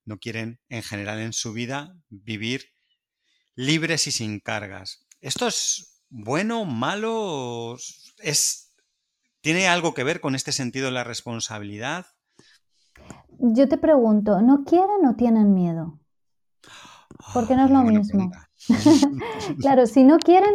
no 0.05 0.17
quieren 0.17 0.59
en 0.69 0.83
general 0.83 1.19
en 1.19 1.33
su 1.33 1.53
vida 1.53 1.95
vivir 2.09 2.73
libres 3.55 4.07
y 4.07 4.11
sin 4.11 4.39
cargas. 4.39 5.05
¿Esto 5.19 5.47
es 5.47 6.03
bueno, 6.09 6.65
malo? 6.65 7.77
¿Es, 8.17 8.73
¿Tiene 9.41 9.67
algo 9.67 9.93
que 9.93 10.03
ver 10.03 10.19
con 10.21 10.35
este 10.35 10.51
sentido 10.51 10.87
de 10.87 10.91
la 10.91 11.03
responsabilidad? 11.03 12.07
Yo 13.43 13.67
te 13.67 13.77
pregunto, 13.77 14.41
¿no 14.41 14.63
quieren 14.63 15.05
o 15.07 15.15
tienen 15.15 15.53
miedo? 15.55 15.97
Porque 17.33 17.55
no 17.55 17.65
es 17.65 17.71
lo 17.71 17.81
mismo. 17.81 18.31
claro, 19.59 19.87
si 19.87 20.03
no 20.03 20.19
quieren, 20.19 20.53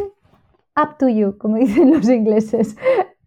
up 0.76 0.96
to 0.98 1.08
you, 1.08 1.36
como 1.36 1.56
dicen 1.58 1.92
los 1.92 2.08
ingleses. 2.08 2.76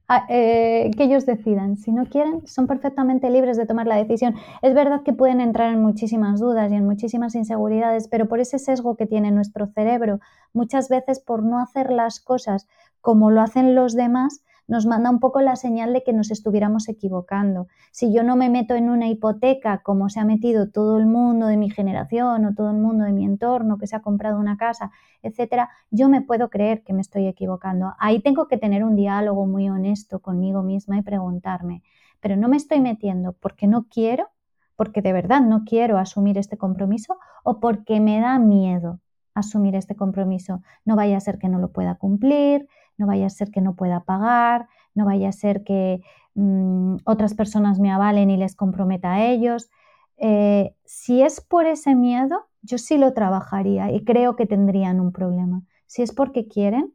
Ah, 0.08 0.26
eh, 0.30 0.89
que 0.98 1.04
ellos 1.04 1.26
decidan. 1.26 1.76
Si 1.78 1.91
no 1.91 2.06
quieren, 2.06 2.48
son 2.48 2.67
perfectamente 2.67 3.30
libres 3.30 3.58
de 3.58 3.65
tomar 3.65 3.86
la 3.86 3.98
decisión. 3.98 4.36
Es 4.62 4.74
verdad 4.74 5.04
que 5.04 5.13
pueden 5.13 5.41
entrar 5.41 5.72
en 5.72 5.82
muchísimas 5.82 6.39
dudas 6.39 6.72
y 6.72 6.76
en 6.76 6.86
muchísimas 6.86 7.36
inseguridades, 7.36 8.08
pero 8.08 8.28
por 8.28 8.39
ese 8.39 8.60
sesgo 8.60 8.95
que 8.95 9.06
tiene 9.06 9.30
nuestro 9.30 9.67
cerebro, 9.67 10.19
muchas 10.54 10.89
veces 10.89 11.19
por 11.19 11.43
no 11.43 11.60
hacer 11.60 11.91
las 11.91 12.22
cosas 12.22 12.67
como 13.02 13.30
lo 13.30 13.41
hacen 13.41 13.76
los 13.76 13.93
demás, 13.93 14.41
nos 14.69 14.86
manda 14.86 15.10
un 15.10 15.19
poco 15.19 15.41
la 15.41 15.55
señal 15.55 15.93
de 15.93 16.03
que 16.03 16.13
nos 16.13 16.29
estuviéramos 16.29 16.88
equivocando. 16.89 17.67
Si 17.91 18.13
yo 18.13 18.23
no 18.23 18.36
me 18.36 18.49
meto 18.49 18.75
en 18.75 18.89
una 18.89 19.08
hipoteca 19.08 19.79
como 19.79 20.10
se 20.10 20.19
ha 20.19 20.25
metido 20.25 20.69
todo 20.69 20.99
el 20.99 21.08
mundo 21.08 21.47
de 21.47 21.58
mi 21.58 21.71
generación 21.71 22.45
o 22.45 22.53
todo 22.53 22.69
el 22.69 22.77
mundo 22.77 23.03
de 23.03 23.12
mi 23.12 23.25
entorno 23.25 23.79
que 23.79 23.88
se 23.88 23.95
ha 23.95 24.03
comprado 24.03 24.39
una 24.39 24.58
casa, 24.58 24.91
etcétera, 25.23 25.69
yo 25.89 26.08
me 26.08 26.21
puedo 26.21 26.51
creer 26.51 26.84
que 26.84 26.93
me 26.93 27.01
estoy 27.01 27.25
equivocando. 27.25 27.93
Ahí 27.97 28.21
tengo 28.21 28.47
que 28.47 28.58
tener 28.58 28.84
un 28.84 28.95
diálogo 28.95 29.47
muy 29.47 29.67
honesto 29.69 30.19
conmigo 30.19 30.62
misma 30.62 30.99
y 30.99 31.01
preguntarme, 31.01 31.82
pero 32.19 32.36
no 32.36 32.47
me 32.47 32.58
estoy 32.58 32.79
metiendo 32.79 33.34
porque 33.34 33.65
no 33.65 33.88
quiero, 33.89 34.29
porque 34.75 35.01
de 35.01 35.13
verdad 35.13 35.41
no 35.41 35.63
quiero 35.65 35.97
asumir 35.97 36.38
este 36.38 36.58
compromiso 36.58 37.17
o 37.43 37.60
porque 37.60 37.99
me 37.99 38.19
da 38.19 38.38
miedo 38.38 38.99
asumir 39.34 39.75
este 39.75 39.95
compromiso. 39.95 40.62
No 40.86 40.95
vaya 40.95 41.17
a 41.17 41.21
ser 41.21 41.39
que 41.39 41.49
no 41.49 41.58
lo 41.58 41.71
pueda 41.71 41.95
cumplir, 41.95 42.67
no 42.99 43.07
vaya 43.07 43.25
a 43.25 43.29
ser 43.31 43.49
que 43.49 43.62
no 43.62 43.75
pueda 43.75 44.01
pagar, 44.01 44.67
no 44.93 45.05
vaya 45.05 45.29
a 45.29 45.31
ser 45.31 45.63
que 45.63 46.01
mm, 46.35 46.97
otras 47.05 47.33
personas 47.33 47.79
me 47.79 47.91
avalen 47.91 48.29
y 48.29 48.38
les 48.38 48.55
comprometa 48.55 49.13
a 49.13 49.25
ellos. 49.25 49.71
Eh, 50.17 50.75
si 50.85 51.21
es 51.21 51.41
por 51.41 51.65
ese 51.65 51.95
miedo, 51.95 52.47
yo 52.62 52.77
sí 52.77 52.97
lo 52.97 53.13
trabajaría 53.13 53.91
y 53.91 54.03
creo 54.03 54.35
que 54.35 54.45
tendrían 54.45 54.99
un 54.99 55.12
problema. 55.12 55.63
Si 55.88 56.01
es 56.01 56.13
porque 56.13 56.47
quieren, 56.47 56.93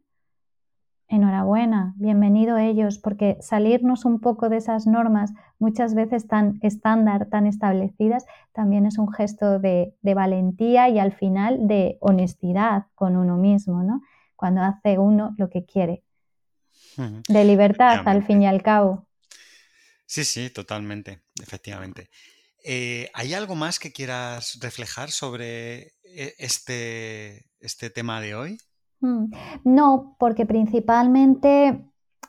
enhorabuena, 1.08 1.94
bienvenido 1.96 2.58
ellos, 2.58 2.98
porque 2.98 3.36
salirnos 3.40 4.04
un 4.04 4.20
poco 4.20 4.48
de 4.48 4.56
esas 4.56 4.86
normas 4.86 5.32
muchas 5.58 5.94
veces 5.94 6.26
tan 6.26 6.58
estándar, 6.62 7.26
tan 7.26 7.46
establecidas, 7.46 8.26
también 8.52 8.86
es 8.86 8.98
un 8.98 9.12
gesto 9.12 9.58
de, 9.58 9.94
de 10.02 10.14
valentía 10.14 10.88
y 10.88 10.98
al 10.98 11.12
final 11.12 11.66
de 11.66 11.98
honestidad 12.00 12.86
con 12.94 13.16
uno 13.16 13.36
mismo, 13.36 13.82
¿no? 13.82 14.02
Cuando 14.36 14.62
hace 14.62 14.98
uno 14.98 15.34
lo 15.38 15.48
que 15.48 15.64
quiere. 15.64 16.02
De 17.28 17.44
libertad, 17.44 18.06
al 18.06 18.24
fin 18.24 18.42
y 18.42 18.46
al 18.46 18.62
cabo. 18.62 19.06
Sí, 20.06 20.24
sí, 20.24 20.50
totalmente, 20.50 21.22
efectivamente. 21.42 22.10
Eh, 22.64 23.10
¿Hay 23.14 23.34
algo 23.34 23.54
más 23.54 23.78
que 23.78 23.92
quieras 23.92 24.58
reflejar 24.60 25.10
sobre 25.10 25.92
e, 26.04 26.34
este, 26.38 27.50
este 27.60 27.90
tema 27.90 28.20
de 28.20 28.34
hoy? 28.34 28.58
Mm, 29.00 29.26
no, 29.64 30.16
porque 30.18 30.46
principalmente 30.46 31.84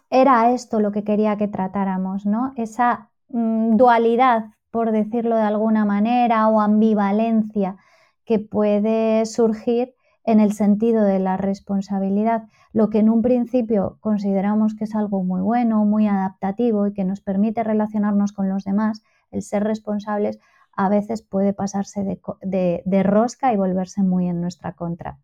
era 0.10 0.52
esto 0.52 0.80
lo 0.80 0.92
que 0.92 1.04
quería 1.04 1.38
que 1.38 1.48
tratáramos, 1.48 2.26
¿no? 2.26 2.54
Esa 2.58 3.12
mm, 3.30 3.78
dualidad, 3.78 4.52
por 4.72 4.92
decirlo 4.92 5.36
de 5.38 5.44
alguna 5.44 5.86
manera, 5.86 6.48
o 6.50 6.60
ambivalencia 6.60 7.78
que 8.26 8.40
puede 8.40 9.26
surgir 9.26 9.95
en 10.26 10.40
el 10.40 10.54
sentido 10.54 11.04
de 11.04 11.20
la 11.20 11.38
responsabilidad, 11.38 12.44
lo 12.74 12.90
que 12.90 13.00
en 13.00 13.10
un 13.10 13.22
principio 13.22 13.98
consideramos 14.02 14.76
que 14.76 14.86
es 14.86 14.96
algo 14.96 15.24
muy 15.24 15.42
bueno, 15.42 15.86
muy 15.86 16.08
adaptativo 16.08 16.88
y 16.88 16.94
que 16.94 17.06
nos 17.06 17.22
permite 17.22 17.64
relacionarnos 17.64 18.34
con 18.34 18.50
los 18.50 18.64
demás, 18.64 19.04
el 19.32 19.44
ser 19.44 19.64
responsables 19.64 20.40
a 20.76 20.90
veces 20.90 21.22
puede 21.22 21.54
pasarse 21.54 22.04
de, 22.42 23.04
rosca 23.04 23.54
y 23.54 23.56
volverse 23.56 24.02
muy 24.02 24.28
en 24.28 24.42
nuestra 24.42 24.74
contra. 24.74 25.20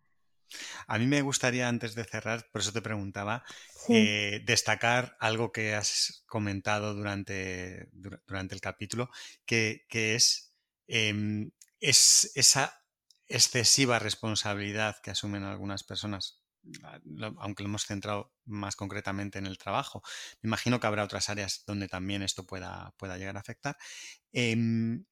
A 0.87 0.97
mí 0.97 1.07
me 1.07 1.21
gustaría, 1.21 1.67
antes 1.67 1.95
de 1.95 2.03
cerrar, 2.03 2.45
por 2.51 2.61
eso 2.61 2.71
te 2.71 2.81
preguntaba, 2.81 3.43
eh, 3.89 4.41
destacar 4.45 5.15
algo 5.19 5.51
que 5.51 5.75
has 5.75 6.23
comentado 6.27 6.93
durante, 6.93 7.89
durante 7.91 8.55
el 8.55 8.61
capítulo, 8.61 9.09
que, 9.45 9.85
es, 9.91 10.53
em, 10.87 11.51
es 11.79 12.31
esa 12.35 12.80
excesiva 13.31 13.99
responsabilidad 13.99 14.97
que 15.01 15.11
asumen 15.11 15.43
algunas 15.43 15.83
personas, 15.83 16.43
aunque 17.37 17.63
lo 17.63 17.69
hemos 17.69 17.85
centrado 17.85 18.33
más 18.45 18.75
concretamente 18.75 19.39
en 19.39 19.45
el 19.45 19.57
trabajo. 19.57 20.03
Me 20.41 20.47
imagino 20.47 20.79
que 20.79 20.87
habrá 20.87 21.03
otras 21.03 21.29
áreas 21.29 21.63
donde 21.65 21.87
también 21.87 22.21
esto 22.21 22.45
pueda, 22.45 22.93
pueda 22.97 23.17
llegar 23.17 23.37
a 23.37 23.41
afectar, 23.41 23.77
em, 24.31 25.05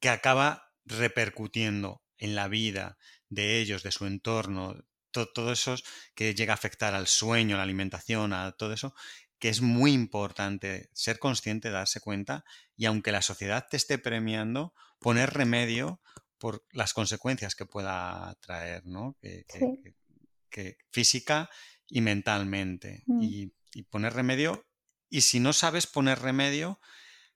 que 0.00 0.08
acaba 0.08 0.72
repercutiendo 0.84 2.02
en 2.18 2.34
la 2.34 2.48
vida 2.48 2.98
de 3.28 3.60
ellos, 3.60 3.82
de 3.82 3.92
su 3.92 4.06
entorno, 4.06 4.76
todo 5.10 5.52
eso 5.52 5.76
que 6.14 6.34
llega 6.34 6.52
a 6.52 6.56
afectar 6.56 6.94
al 6.94 7.06
sueño, 7.06 7.54
a 7.54 7.58
la 7.58 7.62
alimentación, 7.62 8.32
a 8.32 8.52
todo 8.52 8.72
eso, 8.72 8.94
que 9.38 9.48
es 9.48 9.60
muy 9.60 9.92
importante 9.92 10.88
ser 10.92 11.18
consciente, 11.18 11.70
darse 11.70 12.00
cuenta 12.00 12.44
y 12.76 12.86
aunque 12.86 13.12
la 13.12 13.22
sociedad 13.22 13.66
te 13.70 13.76
esté 13.76 13.98
premiando, 13.98 14.74
poner 14.98 15.34
remedio 15.34 16.00
por 16.44 16.62
las 16.72 16.92
consecuencias 16.92 17.54
que 17.54 17.64
pueda 17.64 18.36
traer, 18.42 18.84
¿no? 18.84 19.16
Que, 19.22 20.76
física 20.90 21.48
y 21.88 22.02
mentalmente. 22.02 23.02
Mm. 23.06 23.22
Y, 23.22 23.52
poner 23.88 24.12
remedio, 24.12 24.66
y 25.08 25.22
si 25.22 25.40
no 25.40 25.54
sabes 25.54 25.86
poner 25.86 26.18
remedio, 26.18 26.80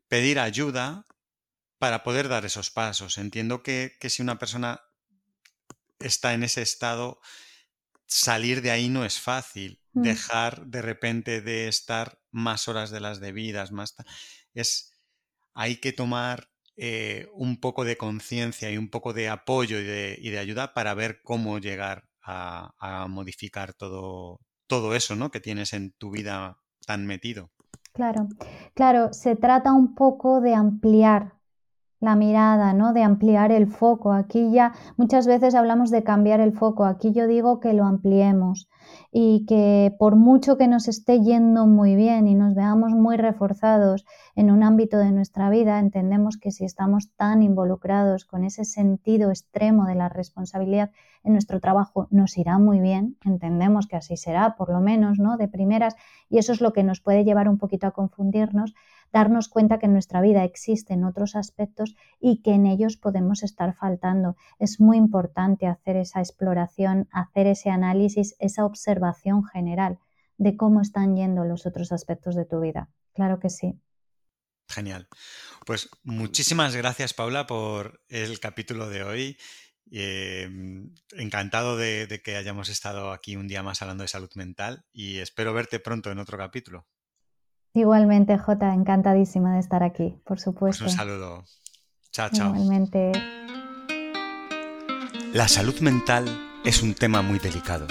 pedir 0.08 0.38
ayuda 0.38 1.06
para 1.78 2.02
poder 2.02 2.28
dar 2.28 2.44
esos 2.44 2.70
pasos. 2.70 3.16
Entiendo 3.16 3.62
que, 3.62 3.96
que 3.98 4.10
si 4.10 4.20
una 4.20 4.38
persona 4.38 4.82
está 6.00 6.34
en 6.34 6.42
ese 6.42 6.60
estado, 6.60 7.22
salir 8.04 8.60
de 8.60 8.72
ahí 8.72 8.90
no 8.90 9.06
es 9.06 9.18
fácil. 9.18 9.80
Mm. 9.94 10.02
Dejar 10.02 10.66
de 10.66 10.82
repente 10.82 11.40
de 11.40 11.68
estar 11.68 12.20
más 12.30 12.68
horas 12.68 12.90
de 12.90 13.00
las 13.00 13.20
debidas, 13.20 13.72
más 13.72 13.94
es 14.52 15.00
hay 15.54 15.76
que 15.76 15.94
tomar 15.94 16.50
eh, 16.80 17.26
un 17.32 17.58
poco 17.58 17.84
de 17.84 17.96
conciencia 17.96 18.70
y 18.70 18.78
un 18.78 18.88
poco 18.88 19.12
de 19.12 19.28
apoyo 19.28 19.80
y 19.80 19.84
de, 19.84 20.38
ayuda 20.38 20.74
para 20.74 20.94
ver 20.94 21.20
cómo 21.24 21.58
llegar 21.58 22.04
a, 22.22 23.06
modificar 23.08 23.72
todo, 23.72 24.38
todo 24.68 24.94
eso 24.94 25.16
¿no? 25.16 25.30
que 25.32 25.40
tienes 25.40 25.72
en 25.72 25.92
tu 25.92 26.10
vida 26.12 26.58
tan 26.86 27.04
metido. 27.04 27.50
Claro, 27.92 28.28
claro, 28.74 29.12
se 29.12 29.34
trata 29.34 29.72
un 29.72 29.96
poco 29.96 30.40
de 30.40 30.54
ampliar 30.54 31.37
la 32.00 32.14
mirada, 32.14 32.72
¿no? 32.72 32.92
De 32.92 33.02
ampliar 33.02 33.52
el 33.52 33.66
foco. 33.66 34.12
Aquí 34.12 34.50
ya 34.52 34.72
muchas 34.96 35.26
veces 35.26 35.54
hablamos 35.54 35.90
de 35.90 36.04
cambiar 36.04 36.40
el 36.40 36.52
foco. 36.52 36.84
Aquí 36.84 37.12
yo 37.12 37.26
digo 37.26 37.60
que 37.60 37.72
lo 37.72 37.84
ampliemos 37.84 38.68
y 39.10 39.44
que 39.46 39.94
por 39.98 40.16
mucho 40.16 40.56
que 40.56 40.68
nos 40.68 40.88
esté 40.88 41.20
yendo 41.20 41.66
muy 41.66 41.94
bien 41.96 42.28
y 42.28 42.34
nos 42.34 42.54
veamos 42.54 42.92
muy 42.92 43.16
reforzados 43.16 44.04
en 44.34 44.50
un 44.50 44.62
ámbito 44.62 44.98
de 44.98 45.12
nuestra 45.12 45.50
vida, 45.50 45.78
entendemos 45.78 46.38
que 46.38 46.52
si 46.52 46.64
estamos 46.64 47.10
tan 47.16 47.42
involucrados 47.42 48.24
con 48.24 48.44
ese 48.44 48.64
sentido 48.64 49.30
extremo 49.30 49.86
de 49.86 49.94
la 49.94 50.08
responsabilidad 50.08 50.90
en 51.24 51.32
nuestro 51.32 51.60
trabajo, 51.60 52.06
nos 52.10 52.38
irá 52.38 52.58
muy 52.58 52.80
bien. 52.80 53.16
Entendemos 53.24 53.86
que 53.86 53.96
así 53.96 54.16
será, 54.16 54.56
por 54.56 54.70
lo 54.70 54.80
menos, 54.80 55.18
¿no? 55.18 55.36
De 55.36 55.48
primeras. 55.48 55.96
Y 56.30 56.38
eso 56.38 56.52
es 56.52 56.60
lo 56.60 56.72
que 56.72 56.84
nos 56.84 57.00
puede 57.00 57.24
llevar 57.24 57.48
un 57.48 57.58
poquito 57.58 57.86
a 57.86 57.90
confundirnos 57.90 58.74
darnos 59.12 59.48
cuenta 59.48 59.78
que 59.78 59.86
en 59.86 59.92
nuestra 59.92 60.20
vida 60.20 60.44
existen 60.44 61.04
otros 61.04 61.36
aspectos 61.36 61.96
y 62.20 62.42
que 62.42 62.52
en 62.52 62.66
ellos 62.66 62.96
podemos 62.96 63.42
estar 63.42 63.74
faltando. 63.74 64.36
Es 64.58 64.80
muy 64.80 64.96
importante 64.96 65.66
hacer 65.66 65.96
esa 65.96 66.20
exploración, 66.20 67.08
hacer 67.12 67.46
ese 67.46 67.70
análisis, 67.70 68.34
esa 68.38 68.64
observación 68.64 69.44
general 69.44 69.98
de 70.36 70.56
cómo 70.56 70.80
están 70.80 71.16
yendo 71.16 71.44
los 71.44 71.66
otros 71.66 71.92
aspectos 71.92 72.34
de 72.34 72.44
tu 72.44 72.60
vida. 72.60 72.88
Claro 73.12 73.40
que 73.40 73.50
sí. 73.50 73.80
Genial. 74.68 75.08
Pues 75.64 75.88
muchísimas 76.02 76.76
gracias, 76.76 77.14
Paula, 77.14 77.46
por 77.46 78.02
el 78.08 78.38
capítulo 78.38 78.88
de 78.88 79.02
hoy. 79.02 79.38
Em, 79.90 80.94
encantado 81.12 81.78
de, 81.78 82.06
de, 82.06 82.20
que 82.20 82.36
hayamos 82.36 82.68
estado 82.68 83.10
aquí 83.10 83.36
un 83.36 83.48
día 83.48 83.62
más 83.62 83.80
hablando 83.80 84.02
de 84.02 84.08
salud 84.08 84.30
mental 84.34 84.84
y 84.92 85.18
espero 85.18 85.54
verte 85.54 85.80
pronto 85.80 86.10
en 86.10 86.18
otro 86.18 86.36
capítulo. 86.36 86.86
Igualmente, 87.78 88.36
Jota, 88.38 88.74
encantadísima 88.74 89.54
de 89.54 89.60
estar 89.60 89.84
aquí, 89.84 90.16
por 90.24 90.36
pues 90.36 90.42
supuesto. 90.42 90.84
un 90.84 90.90
saludo. 90.90 91.44
Chao, 92.10 92.28
chao. 92.32 92.48
Igualmente. 92.48 93.12
La 95.32 95.46
salud 95.46 95.78
mental 95.80 96.26
es 96.64 96.82
un 96.82 96.94
tema 96.94 97.22
muy 97.22 97.38
delicado. 97.38 97.86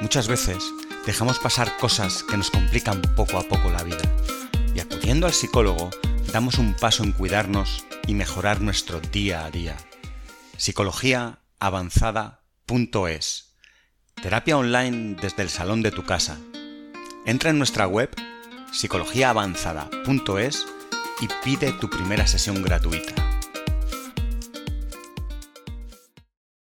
Muchas 0.00 0.28
veces 0.28 0.62
dejamos 1.04 1.40
pasar 1.40 1.76
cosas 1.80 2.22
que 2.22 2.36
nos 2.36 2.52
complican 2.52 3.02
poco 3.16 3.38
a 3.38 3.42
poco 3.42 3.68
la 3.70 3.82
vida. 3.82 4.04
Y 4.72 4.78
acudiendo 4.78 5.26
al 5.26 5.32
psicólogo, 5.32 5.90
damos 6.32 6.58
un 6.58 6.74
paso 6.74 7.02
en 7.02 7.10
cuidarnos 7.10 7.84
y 8.06 8.14
mejorar 8.14 8.60
nuestro 8.60 9.00
día 9.00 9.44
a 9.44 9.50
día. 9.50 9.76
Psicologiaavanzada.es 10.56 13.56
Terapia 14.22 14.56
online 14.56 15.16
desde 15.20 15.42
el 15.42 15.48
salón 15.48 15.82
de 15.82 15.90
tu 15.90 16.04
casa. 16.04 16.38
Entra 17.26 17.50
en 17.50 17.58
nuestra 17.58 17.88
web 17.88 18.10
psicologiaavanzada.es 18.72 20.66
y 21.20 21.28
pide 21.44 21.72
tu 21.72 21.88
primera 21.88 22.26
sesión 22.26 22.62
gratuita. 22.62 23.37